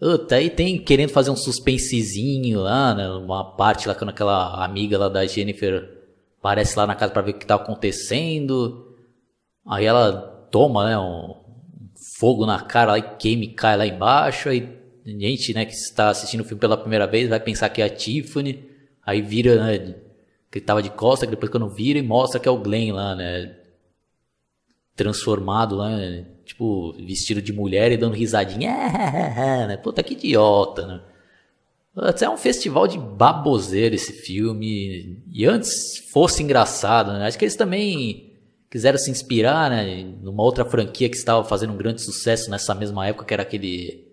Puta, 0.00 0.34
aí 0.34 0.50
tem 0.50 0.82
querendo 0.82 1.10
fazer 1.10 1.30
um 1.30 1.36
suspensezinho 1.36 2.60
lá, 2.60 2.92
né, 2.92 3.08
uma 3.08 3.56
parte 3.56 3.86
lá 3.86 3.94
quando 3.94 4.10
aquela 4.10 4.64
amiga 4.64 4.98
lá 4.98 5.08
da 5.08 5.24
Jennifer 5.24 5.88
aparece 6.40 6.76
lá 6.76 6.88
na 6.88 6.96
casa 6.96 7.12
para 7.12 7.22
ver 7.22 7.30
o 7.32 7.38
que 7.38 7.46
tá 7.46 7.54
acontecendo. 7.54 8.96
Aí 9.64 9.84
ela 9.84 10.12
toma, 10.50 10.88
né, 10.88 10.98
um, 10.98 11.36
fogo 12.22 12.46
na 12.46 12.60
cara 12.60 12.92
lá 12.92 12.98
e 12.98 13.16
queima 13.16 13.42
e 13.42 13.48
cai 13.48 13.76
lá 13.76 13.84
embaixo. 13.84 14.48
Aí 14.48 14.78
gente, 15.04 15.52
né, 15.52 15.64
que 15.64 15.72
está 15.72 16.10
assistindo 16.10 16.42
o 16.42 16.44
filme 16.44 16.60
pela 16.60 16.76
primeira 16.76 17.04
vez 17.04 17.28
vai 17.28 17.40
pensar 17.40 17.68
que 17.68 17.82
é 17.82 17.84
a 17.84 17.90
Tiffany. 17.90 18.64
Aí 19.04 19.20
vira, 19.20 19.56
né, 19.56 19.96
que 20.48 20.58
ele 20.58 20.64
tava 20.64 20.80
de 20.80 20.90
costa, 20.90 21.26
que 21.26 21.32
depois 21.32 21.50
quando 21.50 21.68
vira 21.68 21.98
e 21.98 22.02
mostra 22.02 22.38
que 22.38 22.48
é 22.48 22.52
o 22.52 22.58
Glenn 22.58 22.92
lá, 22.92 23.16
né, 23.16 23.56
transformado 24.94 25.74
lá, 25.74 25.90
né, 25.90 26.24
tipo, 26.44 26.92
vestido 26.92 27.42
de 27.42 27.52
mulher 27.52 27.90
e 27.90 27.96
dando 27.96 28.14
risadinha. 28.14 28.70
É, 28.70 29.66
né? 29.66 29.76
Puta 29.76 30.00
que 30.00 30.14
idiota, 30.14 30.86
né? 30.86 31.00
É 32.20 32.30
um 32.30 32.36
festival 32.36 32.86
de 32.86 32.98
baboseira 32.98 33.96
esse 33.96 34.12
filme. 34.12 35.20
E 35.32 35.44
antes 35.44 35.98
fosse 36.12 36.40
engraçado, 36.40 37.12
né? 37.12 37.26
Acho 37.26 37.36
que 37.36 37.44
eles 37.44 37.56
também 37.56 38.31
quiseram 38.72 38.96
se 38.96 39.10
inspirar, 39.10 39.68
né, 39.68 40.02
numa 40.22 40.42
outra 40.42 40.64
franquia 40.64 41.06
que 41.06 41.16
estava 41.16 41.44
fazendo 41.44 41.74
um 41.74 41.76
grande 41.76 42.00
sucesso 42.00 42.50
nessa 42.50 42.74
mesma 42.74 43.06
época, 43.06 43.26
que 43.26 43.34
era 43.34 43.42
aquele 43.42 44.10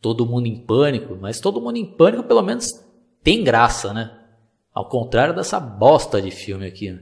Todo 0.00 0.24
Mundo 0.24 0.46
em 0.46 0.56
Pânico, 0.56 1.14
mas 1.20 1.40
Todo 1.40 1.60
Mundo 1.60 1.76
em 1.76 1.84
Pânico 1.84 2.22
pelo 2.22 2.40
menos 2.40 2.72
tem 3.22 3.44
graça, 3.44 3.92
né? 3.92 4.18
Ao 4.72 4.88
contrário 4.88 5.34
dessa 5.34 5.60
bosta 5.60 6.22
de 6.22 6.30
filme 6.30 6.66
aqui. 6.66 6.90
Né? 6.90 7.00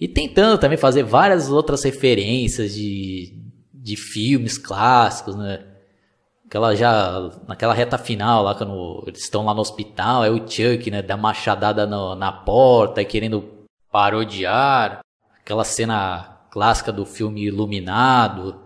E 0.00 0.08
tentando 0.08 0.56
também 0.56 0.78
fazer 0.78 1.02
várias 1.02 1.50
outras 1.50 1.84
referências 1.84 2.74
de, 2.74 3.38
de 3.74 3.94
filmes 3.94 4.56
clássicos, 4.56 5.36
né? 5.36 5.62
Aquela 6.46 6.74
já, 6.74 7.32
naquela 7.46 7.74
reta 7.74 7.98
final 7.98 8.44
lá, 8.44 8.54
quando 8.54 9.04
eles 9.06 9.20
estão 9.20 9.44
lá 9.44 9.52
no 9.52 9.60
hospital, 9.60 10.24
é 10.24 10.30
o 10.30 10.38
Chuck, 10.38 10.90
né, 10.90 11.02
dá 11.02 11.18
machadada 11.18 11.86
no, 11.86 12.14
na 12.14 12.32
porta, 12.32 13.04
querendo 13.04 13.44
parodiar 13.90 15.04
aquela 15.44 15.62
cena 15.62 16.38
clássica 16.50 16.90
do 16.90 17.04
filme 17.04 17.44
Iluminado. 17.44 18.56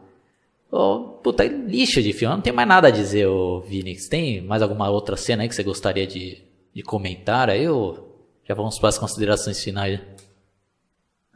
Oh, 0.70 1.18
puta, 1.22 1.44
lixo 1.44 2.00
de 2.00 2.12
filme, 2.12 2.36
não 2.36 2.42
tem 2.42 2.52
mais 2.52 2.68
nada 2.68 2.88
a 2.88 2.90
dizer, 2.90 3.26
ô 3.26 3.60
Vini. 3.60 3.96
Tem 4.08 4.40
mais 4.40 4.62
alguma 4.62 4.88
outra 4.88 5.16
cena 5.16 5.42
aí 5.42 5.48
que 5.48 5.54
você 5.54 5.64
gostaria 5.64 6.06
de, 6.06 6.38
de 6.72 6.82
comentar 6.82 7.50
aí 7.50 7.68
ou 7.68 8.16
já 8.46 8.54
vamos 8.54 8.78
para 8.78 8.90
as 8.90 8.98
considerações 8.98 9.62
finais? 9.62 9.98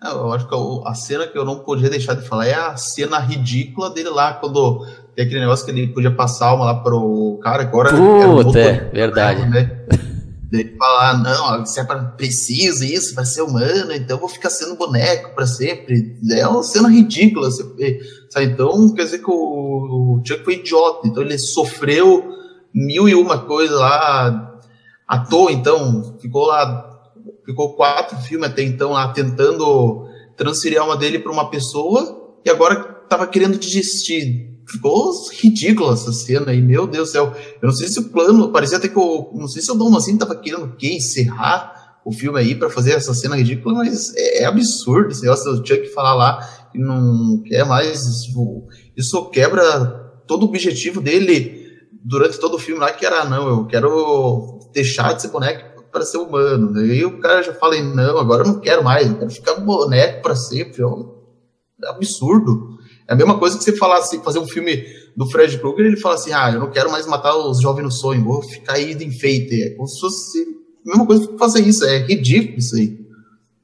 É, 0.03 0.09
eu 0.09 0.33
acho 0.33 0.49
que 0.49 0.55
a 0.87 0.95
cena 0.95 1.27
que 1.27 1.37
eu 1.37 1.45
não 1.45 1.61
podia 1.61 1.91
deixar 1.91 2.15
de 2.15 2.27
falar 2.27 2.47
é 2.47 2.55
a 2.55 2.77
cena 2.77 3.19
ridícula 3.19 3.91
dele 3.91 4.11
lá, 4.11 4.35
quando 4.35 4.87
tem 5.15 5.25
aquele 5.25 5.41
negócio 5.41 5.65
que 5.65 5.71
ele 5.73 5.89
podia 5.89 6.11
passar 6.11 6.49
alma 6.49 6.65
lá 6.67 6.75
pro 6.83 7.39
cara, 7.43 7.63
agora 7.63 7.91
Puta, 7.91 8.59
é, 8.59 8.91
verdade. 8.91 9.49
Né? 9.49 9.85
Ele 10.53 10.77
falar, 10.77 11.23
não, 11.23 11.65
se 11.65 11.81
é 11.81 11.85
para 11.85 12.05
preciso 12.05 12.85
isso, 12.85 13.15
vai 13.15 13.25
ser 13.25 13.41
humano, 13.41 13.93
então 13.93 14.19
vou 14.19 14.29
ficar 14.29 14.51
sendo 14.51 14.77
boneco 14.77 15.35
para 15.35 15.47
sempre. 15.47 16.19
É 16.31 16.47
uma 16.47 16.62
cena 16.62 16.91
ridícula. 16.91 17.51
Sabe? 17.51 18.47
Então, 18.47 18.93
quer 18.95 19.05
dizer 19.05 19.19
que 19.21 19.31
o, 19.31 20.19
o 20.19 20.23
Chuck 20.23 20.45
foi 20.45 20.55
idiota. 20.55 21.09
Então 21.09 21.23
ele 21.23 21.38
sofreu 21.38 22.29
mil 22.75 23.09
e 23.09 23.15
uma 23.15 23.38
coisa 23.38 23.75
lá 23.79 24.61
à 25.09 25.19
toa, 25.21 25.51
então. 25.51 26.19
Ficou 26.21 26.47
lá, 26.47 27.01
ficou 27.47 27.75
quatro 27.75 28.19
filmes 28.19 28.51
até 28.51 28.62
então 28.62 28.91
lá 28.93 29.09
tentando 29.09 30.07
transferir 30.37 30.79
a 30.79 30.83
alma 30.83 30.97
dele 30.97 31.19
para 31.19 31.33
uma 31.33 31.49
pessoa 31.49 32.37
e 32.45 32.51
agora 32.51 33.01
estava 33.05 33.27
querendo 33.27 33.59
desistir 33.59 34.52
ficou 34.66 35.12
ridícula 35.40 35.94
essa 35.94 36.12
cena 36.12 36.51
aí, 36.51 36.61
meu 36.61 36.87
Deus 36.87 37.09
do 37.09 37.12
céu. 37.12 37.35
Eu 37.61 37.68
não 37.68 37.75
sei 37.75 37.88
se 37.88 37.98
o 37.98 38.09
plano, 38.11 38.51
parecia 38.53 38.79
até 38.79 38.88
que 38.88 38.98
o, 38.98 39.33
não 39.35 39.48
sei 39.48 39.62
se 39.62 39.70
o 39.70 39.75
Dom 39.75 39.90
Mancini 39.90 40.18
tava 40.18 40.35
querendo 40.35 40.64
o 40.64 40.77
quê? 40.77 40.94
Encerrar 40.94 42.01
o 42.05 42.12
filme 42.12 42.38
aí 42.38 42.55
para 42.55 42.68
fazer 42.68 42.92
essa 42.92 43.14
cena 43.14 43.37
ridícula, 43.37 43.77
mas 43.77 44.14
é, 44.16 44.42
é, 44.42 44.44
absurdo 44.44 45.11
esse 45.11 45.22
negócio 45.22 45.53
do 45.55 45.66
Chuck 45.66 45.87
falar 45.88 46.14
lá 46.14 46.40
que 46.72 46.79
não 46.79 47.42
quer 47.46 47.64
mais, 47.64 48.03
isso, 48.03 48.66
isso 48.96 49.31
quebra 49.31 49.90
todo 50.27 50.42
o 50.42 50.48
objetivo 50.48 51.01
dele 51.01 51.62
durante 52.05 52.38
todo 52.38 52.55
o 52.55 52.59
filme 52.59 52.81
lá, 52.81 52.90
que 52.90 53.07
era, 53.07 53.25
não, 53.25 53.48
eu 53.48 53.66
quero 53.66 54.59
deixar 54.72 55.12
de 55.12 55.22
ser 55.22 55.29
boneco 55.29 55.85
para 55.92 56.05
ser 56.05 56.18
humano. 56.18 56.77
Aí 56.79 57.05
o 57.05 57.20
cara 57.20 57.42
já 57.42 57.53
fala, 57.53 57.81
não, 57.81 58.18
agora 58.18 58.42
eu 58.42 58.48
não 58.48 58.61
quero 58.61 58.83
mais, 58.83 59.09
eu 59.09 59.18
quero 59.18 59.31
ficar 59.31 59.55
boneco 59.57 60.22
para 60.22 60.35
sempre. 60.35 60.83
É 60.83 61.88
absurdo. 61.88 62.79
É 63.09 63.12
a 63.12 63.17
mesma 63.17 63.38
coisa 63.38 63.59
que 63.59 63.65
você 63.65 63.77
falasse, 63.77 64.23
fazer 64.23 64.38
um 64.38 64.47
filme 64.47 64.85
do 65.17 65.27
Fred 65.27 65.59
Krueger, 65.59 65.87
ele 65.87 65.97
fala 65.97 66.15
assim, 66.15 66.33
ah, 66.33 66.51
eu 66.53 66.61
não 66.61 66.71
quero 66.71 66.91
mais 66.91 67.07
matar 67.07 67.37
os 67.37 67.61
jovens 67.61 67.85
no 67.85 67.91
sonho, 67.91 68.25
vou 68.25 68.43
ficar 68.43 68.75
aí 68.75 68.95
de 68.95 69.05
enfeite. 69.05 69.62
É 69.62 69.71
como 69.71 69.87
se 69.87 70.01
fosse 70.01 70.38
a 70.85 70.88
mesma 70.88 71.07
coisa 71.07 71.29
que 71.29 71.38
fazer 71.38 71.61
isso, 71.61 71.85
é 71.85 71.99
ridículo 71.99 72.59
isso 72.59 72.77
aí. 72.77 73.03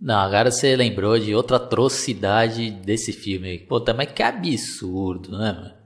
Não, 0.00 0.16
agora 0.16 0.50
você 0.50 0.76
lembrou 0.76 1.18
de 1.18 1.34
outra 1.34 1.56
atrocidade 1.56 2.70
desse 2.70 3.12
filme. 3.12 3.58
Pô, 3.58 3.80
também 3.80 4.06
que 4.06 4.22
absurdo, 4.22 5.36
né, 5.36 5.52
mano? 5.52 5.78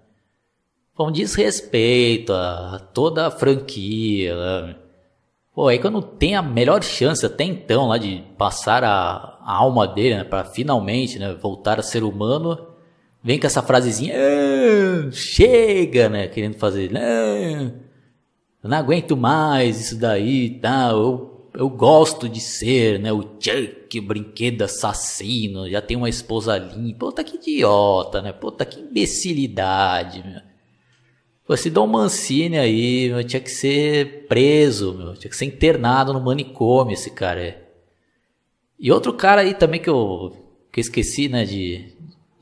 Foi 0.95 1.07
um 1.07 1.12
desrespeito 1.12 2.35
a 2.35 2.79
toda 2.93 3.27
a 3.27 3.31
franquia, 3.31 4.37
né? 4.37 4.77
Pô, 5.55 5.69
aí 5.69 5.79
quando 5.79 6.03
tem 6.03 6.35
a 6.35 6.43
melhor 6.43 6.83
chance 6.83 7.25
até 7.25 7.45
então 7.45 7.88
lá 7.88 7.99
de 7.99 8.23
passar 8.37 8.85
a, 8.85 9.38
a 9.41 9.57
alma 9.57 9.87
dele, 9.87 10.17
né, 10.17 10.25
pra 10.25 10.45
finalmente, 10.45 11.19
né, 11.19 11.35
voltar 11.35 11.79
a 11.79 11.83
ser 11.83 12.03
humano, 12.05 12.72
vem 13.23 13.39
com 13.39 13.47
essa 13.47 13.63
frasezinha, 13.63 14.15
ah, 14.17 15.11
chega, 15.13 16.09
né? 16.09 16.29
Querendo 16.29 16.55
fazer, 16.55 16.91
ah, 16.97 17.73
eu 18.63 18.71
não 18.71 18.77
aguento 18.77 19.17
mais 19.17 19.81
isso 19.81 19.97
daí, 19.99 20.59
tá? 20.61 20.91
Eu, 20.91 21.51
eu 21.55 21.69
gosto 21.69 22.29
de 22.29 22.41
ser, 22.41 22.99
né? 22.99 23.13
O 23.13 23.23
Chuck, 23.41 23.99
o 23.99 24.03
brinquedo 24.03 24.63
assassino, 24.63 25.69
já 25.71 25.83
tem 25.83 25.97
uma 25.97 26.09
esposa 26.09 26.57
limpa. 26.59 27.07
Puta 27.07 27.25
que 27.25 27.37
idiota, 27.37 28.23
né? 28.23 28.33
Puta 28.33 28.65
que 28.65 28.81
imbecilidade, 28.81 30.23
meu. 30.25 30.53
Esse 31.55 31.69
Dom 31.69 31.87
Mancini 31.87 32.57
aí, 32.57 33.11
meu, 33.11 33.23
tinha 33.25 33.41
que 33.41 33.51
ser 33.51 34.27
preso, 34.27 34.95
meu. 34.95 35.15
Tinha 35.15 35.29
que 35.29 35.37
ser 35.37 35.45
internado 35.45 36.13
no 36.13 36.21
manicômio, 36.21 36.95
esse 36.95 37.11
cara. 37.11 37.63
E 38.79 38.91
outro 38.91 39.13
cara 39.13 39.43
aí 39.43 39.53
também 39.53 39.81
que 39.81 39.91
eu, 39.91 40.33
que 40.73 40.81
eu 40.81 40.83
esqueci, 40.83 41.29
né, 41.29 41.45
de, 41.45 41.93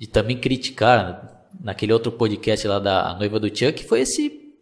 de 0.01 0.07
também 0.07 0.39
criticar 0.39 1.45
naquele 1.61 1.93
outro 1.93 2.11
podcast 2.11 2.67
lá 2.67 2.79
da 2.79 3.15
noiva 3.19 3.39
do 3.39 3.55
Chuck 3.55 3.85
foi 3.85 4.01
esse 4.01 4.55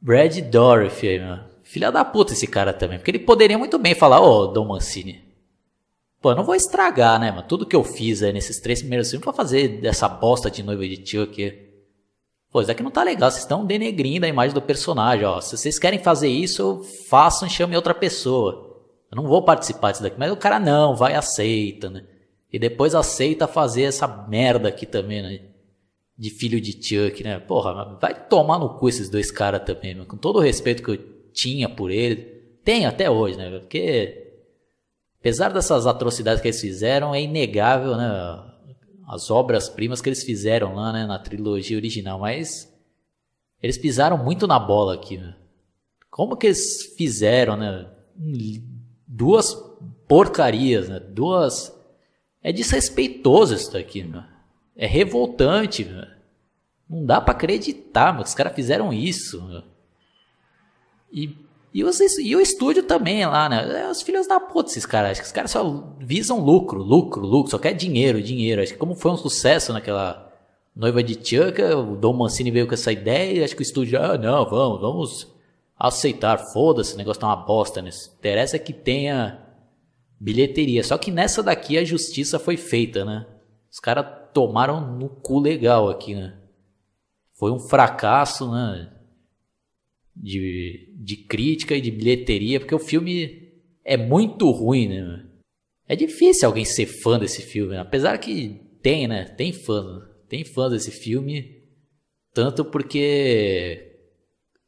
Brad 0.00 0.38
Dorothy 0.40 1.06
aí, 1.06 1.18
meu. 1.18 1.38
Filha 1.62 1.92
da 1.92 2.02
puta 2.02 2.32
esse 2.32 2.46
cara 2.46 2.72
também. 2.72 2.96
Porque 2.98 3.10
ele 3.10 3.18
poderia 3.18 3.58
muito 3.58 3.78
bem 3.78 3.94
falar, 3.94 4.22
ô, 4.22 4.44
oh, 4.44 4.46
Dom 4.46 4.68
Mancini. 4.68 5.22
Pô, 6.18 6.30
eu 6.30 6.36
não 6.36 6.44
vou 6.44 6.54
estragar, 6.54 7.20
né, 7.20 7.30
mano? 7.30 7.46
Tudo 7.46 7.66
que 7.66 7.76
eu 7.76 7.84
fiz 7.84 8.22
aí 8.22 8.32
nesses 8.32 8.58
três 8.58 8.80
primeiros 8.80 9.10
filmes 9.10 9.22
pra 9.22 9.34
fazer 9.34 9.80
dessa 9.82 10.08
bosta 10.08 10.50
de 10.50 10.62
noiva 10.62 10.88
de 10.88 11.06
Chuck. 11.06 11.68
Pô, 12.50 12.62
isso 12.62 12.70
aqui 12.70 12.82
não 12.82 12.90
tá 12.90 13.02
legal. 13.02 13.30
Vocês 13.30 13.42
estão 13.42 13.66
denegrindo 13.66 14.24
a 14.24 14.30
imagem 14.30 14.54
do 14.54 14.62
personagem, 14.62 15.26
ó. 15.26 15.42
Se 15.42 15.58
vocês 15.58 15.78
querem 15.78 15.98
fazer 15.98 16.28
isso, 16.28 16.82
façam 17.06 17.46
e 17.46 17.50
chamem 17.50 17.76
outra 17.76 17.92
pessoa. 17.92 18.80
Eu 19.10 19.16
não 19.16 19.28
vou 19.28 19.44
participar 19.44 19.90
disso 19.90 20.02
daqui. 20.02 20.16
Mas 20.18 20.32
o 20.32 20.36
cara 20.36 20.58
não, 20.58 20.96
vai 20.96 21.14
aceita, 21.14 21.90
né? 21.90 22.06
E 22.52 22.58
depois 22.58 22.94
aceita 22.94 23.46
fazer 23.46 23.82
essa 23.82 24.06
merda 24.06 24.68
aqui 24.68 24.86
também, 24.86 25.22
né? 25.22 25.40
De 26.16 26.30
filho 26.30 26.60
de 26.60 26.72
Chuck, 26.72 27.22
né? 27.22 27.38
Porra, 27.38 27.96
vai 28.00 28.26
tomar 28.26 28.58
no 28.58 28.78
cu 28.78 28.88
esses 28.88 29.08
dois 29.08 29.30
caras 29.30 29.62
também, 29.64 29.94
mano. 29.94 30.06
Com 30.06 30.16
todo 30.16 30.36
o 30.36 30.42
respeito 30.42 30.82
que 30.82 30.90
eu 30.90 30.98
tinha 31.32 31.68
por 31.68 31.90
ele. 31.90 32.16
Tenho 32.64 32.88
até 32.88 33.10
hoje, 33.10 33.36
né? 33.36 33.58
Porque, 33.60 34.32
apesar 35.20 35.50
dessas 35.52 35.86
atrocidades 35.86 36.40
que 36.40 36.48
eles 36.48 36.60
fizeram, 36.60 37.14
é 37.14 37.22
inegável, 37.22 37.96
né? 37.96 38.44
As 39.06 39.30
obras-primas 39.30 40.00
que 40.00 40.08
eles 40.08 40.22
fizeram 40.22 40.74
lá, 40.74 40.92
né? 40.92 41.06
Na 41.06 41.18
trilogia 41.18 41.76
original. 41.76 42.18
Mas 42.18 42.74
eles 43.62 43.78
pisaram 43.78 44.16
muito 44.16 44.46
na 44.46 44.58
bola 44.58 44.94
aqui, 44.94 45.18
né? 45.18 45.36
Como 46.10 46.36
que 46.36 46.46
eles 46.46 46.94
fizeram, 46.96 47.56
né? 47.56 47.86
Duas 49.06 49.54
porcarias, 50.08 50.88
né? 50.88 50.98
Duas 50.98 51.77
é 52.48 52.52
desrespeitoso 52.52 53.54
isso 53.54 53.70
daqui, 53.70 54.02
meu. 54.02 54.22
É 54.74 54.86
revoltante, 54.86 55.84
meu. 55.84 56.06
Não 56.88 57.04
dá 57.04 57.20
para 57.20 57.34
acreditar, 57.34 58.14
meu. 58.14 58.22
Os 58.22 58.32
caras 58.32 58.54
fizeram 58.54 58.90
isso. 58.90 59.62
E, 61.12 61.36
e, 61.74 61.84
os, 61.84 62.00
e 62.00 62.34
o 62.34 62.40
estúdio 62.40 62.84
também 62.84 63.26
lá, 63.26 63.50
né? 63.50 63.82
É 63.82 63.90
os 63.90 64.00
filhos 64.00 64.26
da 64.26 64.40
puta, 64.40 64.70
esses 64.70 64.86
caras. 64.86 65.10
Acho 65.10 65.20
que 65.20 65.26
os 65.26 65.32
caras 65.32 65.50
só 65.50 65.94
visam 65.98 66.40
lucro, 66.40 66.82
lucro, 66.82 67.20
lucro. 67.20 67.50
Só 67.50 67.58
quer 67.58 67.74
dinheiro, 67.74 68.22
dinheiro. 68.22 68.62
Acho 68.62 68.72
que 68.72 68.78
como 68.78 68.94
foi 68.94 69.10
um 69.12 69.18
sucesso 69.18 69.74
naquela 69.74 70.32
noiva 70.74 71.02
de 71.02 71.16
Chuck, 71.16 71.60
o 71.60 71.96
Dom 71.96 72.14
Mancini 72.14 72.50
veio 72.50 72.66
com 72.66 72.72
essa 72.72 72.90
ideia. 72.90 73.44
Acho 73.44 73.54
que 73.54 73.60
o 73.60 73.62
estúdio, 73.62 74.00
ah, 74.00 74.16
não, 74.16 74.48
vamos, 74.48 74.80
vamos 74.80 75.34
aceitar. 75.78 76.38
Foda-se, 76.38 76.94
o 76.94 76.96
negócio 76.96 77.20
tá 77.20 77.26
uma 77.26 77.36
bosta, 77.36 77.82
né? 77.82 77.90
Interessa 78.18 78.58
que 78.58 78.72
tenha 78.72 79.47
bilheteria. 80.20 80.82
Só 80.82 80.98
que 80.98 81.10
nessa 81.10 81.42
daqui 81.42 81.78
a 81.78 81.84
justiça 81.84 82.38
foi 82.38 82.56
feita, 82.56 83.04
né? 83.04 83.26
Os 83.70 83.78
caras 83.78 84.06
tomaram 84.32 84.96
no 84.96 85.08
cu 85.08 85.38
legal 85.38 85.88
aqui, 85.88 86.14
né? 86.14 86.38
Foi 87.34 87.52
um 87.52 87.60
fracasso, 87.60 88.50
né? 88.50 88.92
De, 90.14 90.92
de 90.98 91.16
crítica 91.16 91.76
e 91.76 91.80
de 91.80 91.90
bilheteria, 91.90 92.58
porque 92.58 92.74
o 92.74 92.80
filme 92.80 93.52
é 93.84 93.96
muito 93.96 94.50
ruim, 94.50 94.88
né? 94.88 95.24
É 95.86 95.94
difícil 95.94 96.46
alguém 96.46 96.64
ser 96.64 96.86
fã 96.86 97.18
desse 97.18 97.40
filme, 97.40 97.72
né? 97.72 97.78
apesar 97.78 98.18
que 98.18 98.60
tem, 98.82 99.06
né? 99.06 99.24
Tem 99.24 99.52
fã, 99.52 100.06
tem 100.28 100.44
fãs 100.44 100.72
desse 100.72 100.90
filme, 100.90 101.62
tanto 102.34 102.64
porque 102.64 103.96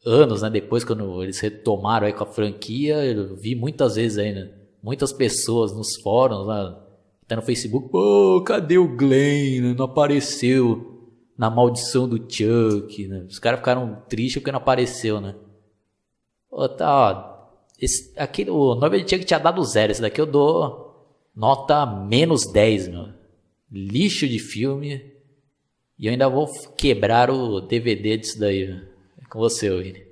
anos, 0.07 0.43
né? 0.43 0.49
Depois 0.49 0.85
quando 0.85 1.23
eles 1.23 1.39
retomaram 1.41 2.07
aí 2.07 2.13
com 2.13 2.23
a 2.23 2.27
franquia, 2.27 3.05
eu 3.05 3.37
vi 3.37 3.55
muitas 3.55 3.97
vezes 3.97 4.17
aí, 4.17 4.33
né? 4.33 4.60
Muitas 4.83 5.12
pessoas 5.12 5.73
nos 5.73 5.97
fóruns, 6.01 6.47
lá, 6.47 6.87
até 7.23 7.37
no 7.37 7.43
Facebook, 7.43 7.90
pô, 7.90 8.43
cadê 8.45 8.79
o 8.79 8.97
Glenn? 8.97 9.75
Não 9.77 9.85
apareceu 9.85 11.11
na 11.37 11.49
maldição 11.49 12.09
do 12.09 12.19
Chuck, 12.19 13.07
né? 13.09 13.27
Os 13.29 13.38
caras 13.38 13.61
ficaram 13.61 14.03
tristes 14.09 14.40
porque 14.40 14.53
não 14.53 14.59
apareceu, 14.59 15.21
né? 15.21 15.35
Pô, 16.49 16.69
tá, 16.69 16.93
ó, 16.93 17.31
esse, 17.81 18.12
aqui, 18.19 18.49
o 18.51 18.75
nome 18.75 19.03
de 19.03 19.11
Chuck 19.11 19.25
tinha 19.25 19.38
dado 19.38 19.64
zero, 19.64 19.93
esse 19.93 20.03
daqui 20.03 20.21
eu 20.21 20.27
dou 20.27 20.90
nota 21.35 21.87
menos 21.87 22.51
10, 22.53 22.88
meu. 22.88 23.09
Lixo 23.73 24.29
de 24.29 24.38
filme. 24.38 25.14
E 25.99 26.07
eu 26.07 26.12
ainda 26.12 26.29
vou 26.29 26.47
quebrar 26.77 27.31
o 27.31 27.61
DVD 27.61 28.16
disso 28.16 28.38
daí. 28.38 28.64
É 28.64 29.27
com 29.29 29.38
você, 29.38 29.71
Willi. 29.71 30.07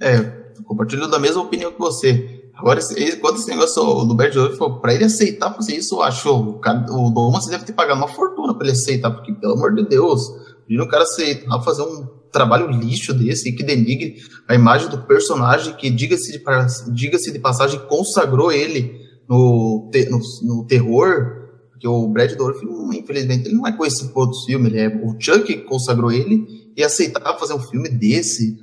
É, 0.00 0.22
compartilho 0.64 1.08
da 1.08 1.18
mesma 1.18 1.42
opinião 1.42 1.72
que 1.72 1.78
você. 1.78 2.37
Agora, 2.58 2.80
quando 3.20 3.36
esse 3.36 3.48
negócio 3.48 4.04
do 4.04 4.14
Bert 4.14 4.34
falou, 4.56 4.80
pra 4.80 4.92
ele 4.92 5.04
aceitar 5.04 5.54
fazer 5.54 5.76
isso, 5.76 5.94
eu 5.94 6.02
acho, 6.02 6.28
o, 6.28 6.60
o 6.60 7.10
Domas 7.10 7.46
deve 7.46 7.64
ter 7.64 7.72
pagado 7.72 8.00
uma 8.00 8.08
fortuna 8.08 8.52
pra 8.52 8.66
ele 8.66 8.72
aceitar, 8.72 9.12
porque, 9.12 9.32
pelo 9.32 9.52
amor 9.52 9.76
de 9.76 9.86
Deus, 9.86 10.22
imagina 10.68 10.84
o 10.84 10.88
cara 10.88 11.04
aceitar 11.04 11.62
fazer 11.62 11.82
um 11.82 12.06
trabalho 12.32 12.68
lixo 12.68 13.14
desse 13.14 13.52
que 13.52 13.62
denigre 13.62 14.16
a 14.48 14.56
imagem 14.56 14.88
do 14.88 14.98
personagem 14.98 15.72
que, 15.74 15.88
diga-se 15.88 16.32
de, 16.32 16.42
diga 16.92 17.16
de 17.16 17.38
passagem, 17.38 17.78
consagrou 17.88 18.50
ele 18.50 18.92
no, 19.28 19.88
no, 20.10 20.20
no 20.42 20.66
terror, 20.66 21.38
porque 21.70 21.86
o 21.86 22.08
Brad 22.08 22.32
Dourif, 22.32 22.60
infelizmente, 22.92 23.46
ele 23.46 23.54
não 23.54 23.68
é 23.68 23.72
conhecido 23.72 24.12
por 24.12 24.22
outros 24.22 24.44
filmes, 24.44 24.72
ele 24.72 24.80
é 24.80 24.88
o 24.88 25.16
Chuck 25.16 25.58
consagrou 25.58 26.10
ele, 26.10 26.72
e 26.76 26.82
aceitar 26.82 27.38
fazer 27.38 27.54
um 27.54 27.60
filme 27.60 27.88
desse, 27.88 28.58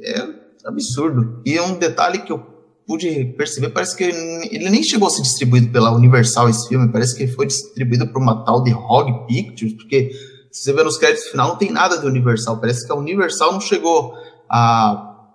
é 0.00 0.26
absurdo. 0.64 1.42
E 1.44 1.60
um 1.60 1.78
detalhe 1.78 2.20
que 2.20 2.32
eu 2.32 2.57
pude 2.88 3.34
perceber, 3.36 3.68
parece 3.68 3.94
que 3.94 4.02
ele 4.02 4.70
nem 4.70 4.82
chegou 4.82 5.08
a 5.08 5.10
ser 5.10 5.20
distribuído 5.20 5.70
pela 5.70 5.94
Universal 5.94 6.48
esse 6.48 6.66
filme, 6.66 6.90
parece 6.90 7.14
que 7.14 7.28
foi 7.28 7.46
distribuído 7.46 8.08
por 8.08 8.22
uma 8.22 8.42
tal 8.46 8.62
de 8.62 8.72
Hog 8.72 9.26
Pictures, 9.26 9.74
porque 9.74 10.10
se 10.50 10.62
você 10.64 10.72
ver 10.72 10.84
nos 10.84 10.96
créditos 10.96 11.28
final 11.28 11.48
não 11.48 11.56
tem 11.56 11.70
nada 11.70 11.98
de 11.98 12.06
Universal, 12.06 12.58
parece 12.58 12.86
que 12.86 12.90
a 12.90 12.94
Universal 12.94 13.52
não 13.52 13.60
chegou 13.60 14.14
a 14.48 15.28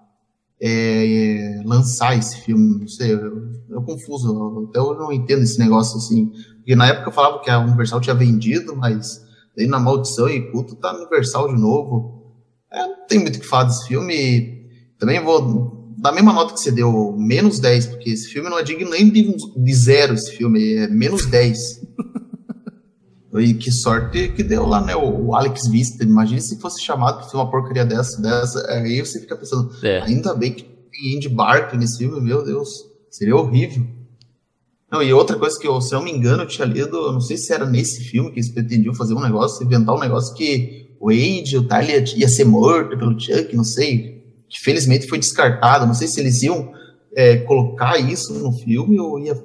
é, 0.60 1.62
lançar 1.64 2.18
esse 2.18 2.42
filme, 2.42 2.80
não 2.80 2.88
sei, 2.88 3.14
eu, 3.14 3.48
eu 3.70 3.84
confuso, 3.84 4.68
até 4.68 4.80
eu 4.80 4.96
não 4.96 5.14
entendo 5.14 5.44
esse 5.44 5.60
negócio 5.60 6.00
assim, 6.00 6.32
porque 6.56 6.76
na 6.76 6.88
época 6.88 7.10
eu 7.10 7.14
falava 7.14 7.40
que 7.40 7.52
a 7.52 7.60
Universal 7.60 8.02
tinha 8.02 8.16
vendido, 8.16 8.76
mas 8.76 9.22
daí 9.56 9.68
na 9.68 9.80
Maldição 9.80 10.28
e 10.28 10.52
Culto 10.52 10.76
tá 10.76 10.92
Universal 10.96 11.54
de 11.54 11.62
novo, 11.62 12.34
é, 12.72 12.80
não 12.80 13.06
tem 13.08 13.20
muito 13.20 13.36
o 13.36 13.40
que 13.40 13.46
falar 13.46 13.66
desse 13.66 13.88
filme, 13.88 14.72
também 14.98 15.24
vou 15.24 15.83
dar 16.04 16.10
a 16.10 16.14
mesma 16.14 16.34
nota 16.34 16.54
que 16.54 16.60
você 16.60 16.70
deu, 16.70 17.16
menos 17.18 17.60
10, 17.60 17.86
porque 17.86 18.10
esse 18.10 18.28
filme 18.28 18.50
não 18.50 18.60
é 18.60 18.64
digno 18.64 18.90
nem 18.90 19.10
de, 19.10 19.34
de 19.56 19.74
zero, 19.74 20.14
esse 20.14 20.36
filme, 20.36 20.74
é 20.76 20.88
menos 20.90 21.26
10. 21.26 21.82
E 23.40 23.54
que 23.56 23.72
sorte 23.72 24.28
que 24.28 24.44
deu 24.44 24.66
lá, 24.66 24.82
né? 24.82 24.94
O 24.98 25.34
Alex 25.34 25.66
Vista. 25.70 26.04
Imagina 26.04 26.42
se 26.42 26.60
fosse 26.60 26.84
chamado 26.84 27.16
pra 27.16 27.24
fazer 27.24 27.38
uma 27.38 27.50
porcaria 27.50 27.86
dessa, 27.86 28.22
dessa. 28.22 28.70
Aí 28.70 29.00
você 29.00 29.22
fica 29.22 29.38
pensando, 29.38 29.74
é. 29.82 30.02
ainda 30.02 30.34
bem 30.34 30.52
que 30.52 30.64
tem 30.64 31.16
Andy 31.16 31.30
Barkley 31.30 31.80
nesse 31.80 32.00
filme, 32.00 32.20
meu 32.20 32.44
Deus, 32.44 32.68
seria 33.10 33.38
horrível. 33.38 33.88
Não, 34.92 35.02
e 35.02 35.14
outra 35.14 35.40
coisa 35.40 35.58
que 35.58 35.66
eu, 35.66 35.80
se 35.80 35.96
eu 35.96 36.00
não 36.00 36.06
me 36.06 36.12
engano, 36.12 36.44
eu 36.44 36.48
tinha 36.48 36.68
lido, 36.68 37.14
não 37.14 37.22
sei 37.22 37.38
se 37.38 37.54
era 37.54 37.66
nesse 37.66 38.04
filme 38.04 38.30
que 38.30 38.40
eles 38.40 38.52
pretendiam 38.52 38.94
fazer 38.94 39.14
um 39.14 39.22
negócio, 39.22 39.66
inventar 39.66 39.96
um 39.96 40.00
negócio 40.00 40.36
que 40.36 40.98
o 41.00 41.10
Andy, 41.10 41.58
o 41.58 41.64
Tyler 41.64 42.04
ia 42.18 42.28
ser 42.28 42.44
morto 42.44 42.98
pelo 42.98 43.18
Chuck, 43.18 43.56
não 43.56 43.64
sei, 43.64 44.13
que 44.50 44.60
felizmente 44.60 45.08
foi 45.08 45.20
descartado, 45.20 45.86
não 45.86 45.94
sei 45.94 46.08
se 46.08 46.20
eles 46.20 46.42
iam 46.44 46.72
é, 47.16 47.38
colocar 47.38 47.98
isso 47.98 48.34
no 48.34 48.52
filme 48.52 49.00
ou 49.00 49.20
ia 49.20 49.36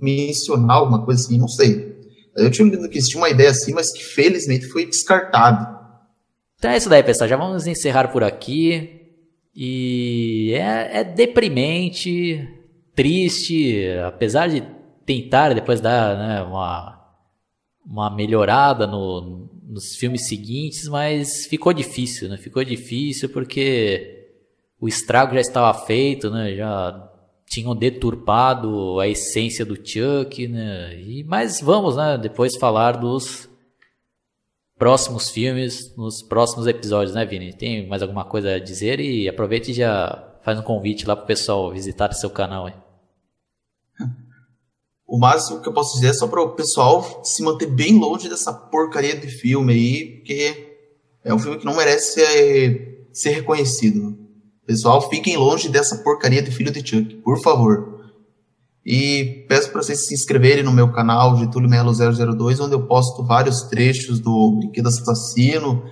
mencionar 0.00 0.76
alguma 0.76 1.04
coisa 1.04 1.22
assim, 1.22 1.38
não 1.38 1.48
sei. 1.48 1.96
Eu 2.36 2.50
tinha 2.50 2.68
lido 2.68 2.88
que 2.88 2.98
existia 2.98 3.18
uma 3.18 3.30
ideia 3.30 3.50
assim, 3.50 3.72
mas 3.72 3.92
que 3.92 4.04
felizmente 4.04 4.66
foi 4.66 4.86
descartado. 4.86 5.76
Então 6.58 6.70
é 6.70 6.76
isso 6.76 6.88
daí, 6.88 7.02
pessoal. 7.02 7.28
Já 7.28 7.36
vamos 7.36 7.66
encerrar 7.66 8.08
por 8.08 8.22
aqui. 8.22 9.00
E 9.54 10.52
é, 10.52 11.00
é 11.00 11.04
deprimente, 11.04 12.46
triste, 12.94 13.86
apesar 14.06 14.48
de 14.48 14.62
tentar 15.06 15.54
depois 15.54 15.80
dar 15.80 16.18
né, 16.18 16.42
uma, 16.42 17.00
uma 17.86 18.14
melhorada 18.14 18.86
no, 18.86 19.48
nos 19.66 19.96
filmes 19.96 20.26
seguintes, 20.28 20.88
mas 20.88 21.46
ficou 21.46 21.72
difícil, 21.72 22.28
né? 22.28 22.36
Ficou 22.36 22.62
difícil 22.64 23.30
porque 23.30 24.15
o 24.80 24.88
estrago 24.88 25.34
já 25.34 25.40
estava 25.40 25.72
feito, 25.86 26.30
né? 26.30 26.54
Já 26.54 27.10
tinham 27.46 27.74
deturpado 27.74 28.98
a 29.00 29.08
essência 29.08 29.64
do 29.64 29.76
Chuck, 29.76 30.46
né? 30.48 31.00
E, 31.00 31.24
mas 31.24 31.60
vamos, 31.60 31.96
né, 31.96 32.18
depois 32.18 32.56
falar 32.56 32.92
dos 32.92 33.48
próximos 34.76 35.30
filmes, 35.30 35.94
nos 35.96 36.22
próximos 36.22 36.66
episódios, 36.66 37.14
né, 37.14 37.24
Vini? 37.24 37.52
Tem 37.52 37.86
mais 37.88 38.02
alguma 38.02 38.24
coisa 38.24 38.54
a 38.54 38.58
dizer? 38.58 39.00
E 39.00 39.28
aproveite 39.28 39.70
e 39.70 39.74
já 39.74 40.38
faz 40.42 40.58
um 40.58 40.62
convite 40.62 41.06
lá 41.06 41.16
pro 41.16 41.26
pessoal 41.26 41.72
visitar 41.72 42.12
seu 42.12 42.30
canal 42.30 42.66
aí. 42.66 42.74
O 45.08 45.20
máximo 45.20 45.62
que 45.62 45.68
eu 45.68 45.72
posso 45.72 45.94
dizer 45.94 46.08
é 46.08 46.12
só 46.12 46.26
para 46.26 46.42
o 46.42 46.56
pessoal 46.56 47.24
se 47.24 47.40
manter 47.40 47.66
bem 47.66 47.96
longe 47.96 48.28
dessa 48.28 48.52
porcaria 48.52 49.16
de 49.16 49.28
filme 49.28 49.72
aí, 49.72 50.16
porque 50.16 50.78
é 51.22 51.32
um 51.32 51.38
filme 51.38 51.58
que 51.58 51.64
não 51.64 51.76
merece 51.76 52.14
ser, 52.14 53.08
ser 53.12 53.30
reconhecido. 53.30 54.25
Pessoal, 54.66 55.08
fiquem 55.08 55.36
longe 55.36 55.68
dessa 55.68 55.98
porcaria 55.98 56.42
de 56.42 56.50
filho 56.50 56.72
de 56.72 56.80
Chuck, 56.80 57.14
por 57.16 57.40
favor. 57.40 57.96
E 58.84 59.46
peço 59.48 59.70
para 59.70 59.82
vocês 59.82 60.06
se 60.06 60.14
inscreverem 60.14 60.64
no 60.64 60.72
meu 60.72 60.90
canal, 60.92 61.36
Getúlio 61.38 61.70
Melo 61.70 61.92
002, 61.92 62.58
onde 62.58 62.74
eu 62.74 62.86
posto 62.86 63.24
vários 63.24 63.62
trechos 63.62 64.18
do 64.18 64.56
Brinquedo 64.58 64.88
Assassino, 64.88 65.84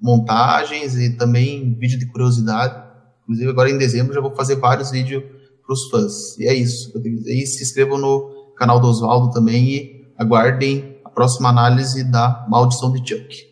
montagens 0.00 0.96
e 0.96 1.10
também 1.16 1.76
vídeo 1.78 1.98
de 1.98 2.06
curiosidade. 2.06 2.88
Inclusive, 3.22 3.50
agora 3.50 3.70
em 3.70 3.78
dezembro 3.78 4.14
já 4.14 4.20
vou 4.20 4.34
fazer 4.34 4.56
vários 4.56 4.92
vídeos 4.92 5.24
para 5.64 5.72
os 5.72 5.88
fãs. 5.90 6.38
E 6.38 6.46
é 6.46 6.54
isso. 6.54 6.92
E 7.26 7.46
se 7.46 7.62
inscrevam 7.64 7.98
no 7.98 8.54
canal 8.56 8.78
do 8.78 8.86
Oswaldo 8.86 9.30
também 9.30 9.68
e 9.70 10.12
aguardem 10.16 10.98
a 11.04 11.10
próxima 11.10 11.48
análise 11.48 12.04
da 12.04 12.46
Maldição 12.48 12.92
de 12.92 12.98
Chuck. 12.98 13.49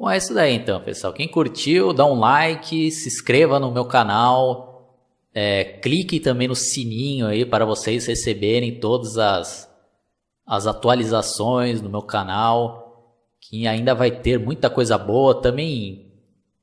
Bom, 0.00 0.08
é 0.08 0.16
isso 0.16 0.32
daí 0.32 0.54
então, 0.54 0.80
pessoal. 0.80 1.12
Quem 1.12 1.28
curtiu, 1.28 1.92
dá 1.92 2.06
um 2.06 2.18
like, 2.18 2.90
se 2.90 3.06
inscreva 3.06 3.60
no 3.60 3.70
meu 3.70 3.84
canal, 3.84 4.98
é, 5.34 5.62
clique 5.62 6.18
também 6.18 6.48
no 6.48 6.54
sininho 6.54 7.26
aí 7.26 7.44
para 7.44 7.66
vocês 7.66 8.06
receberem 8.06 8.80
todas 8.80 9.18
as, 9.18 9.70
as 10.46 10.66
atualizações 10.66 11.82
no 11.82 11.90
meu 11.90 12.00
canal, 12.00 13.12
que 13.42 13.66
ainda 13.66 13.94
vai 13.94 14.10
ter 14.10 14.38
muita 14.38 14.70
coisa 14.70 14.96
boa. 14.96 15.38
Também, 15.38 16.10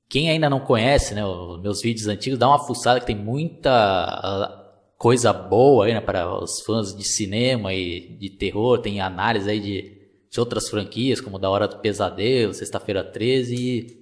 quem 0.09 0.31
ainda 0.31 0.49
não 0.49 0.59
conhece 0.59 1.13
né, 1.13 1.23
os 1.23 1.61
meus 1.61 1.79
vídeos 1.79 2.07
antigos, 2.07 2.39
dá 2.39 2.47
uma 2.47 2.65
fuçada 2.65 2.99
que 2.99 3.05
tem 3.05 3.15
muita 3.15 4.65
coisa 4.97 5.31
boa 5.31 5.85
aí, 5.85 5.93
né, 5.93 6.01
para 6.01 6.27
os 6.41 6.61
fãs 6.61 6.91
de 6.91 7.03
cinema 7.03 7.71
e 7.71 8.17
de 8.19 8.31
terror, 8.31 8.79
tem 8.79 8.99
análise 8.99 9.47
aí 9.47 9.59
de 9.59 9.97
de 10.29 10.39
outras 10.39 10.69
franquias, 10.69 11.21
como 11.21 11.39
Da 11.39 11.49
Hora 11.49 11.67
do 11.67 11.79
Pesadelo, 11.79 12.53
Sexta-feira 12.53 13.03
13 13.03 13.55
e, 13.55 13.97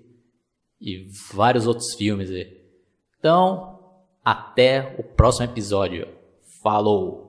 e 0.82 1.08
vários 1.34 1.68
outros 1.68 1.94
filmes. 1.94 2.30
Então, 3.18 3.80
até 4.24 4.96
o 4.98 5.04
próximo 5.04 5.46
episódio. 5.46 6.08
Falou! 6.62 7.25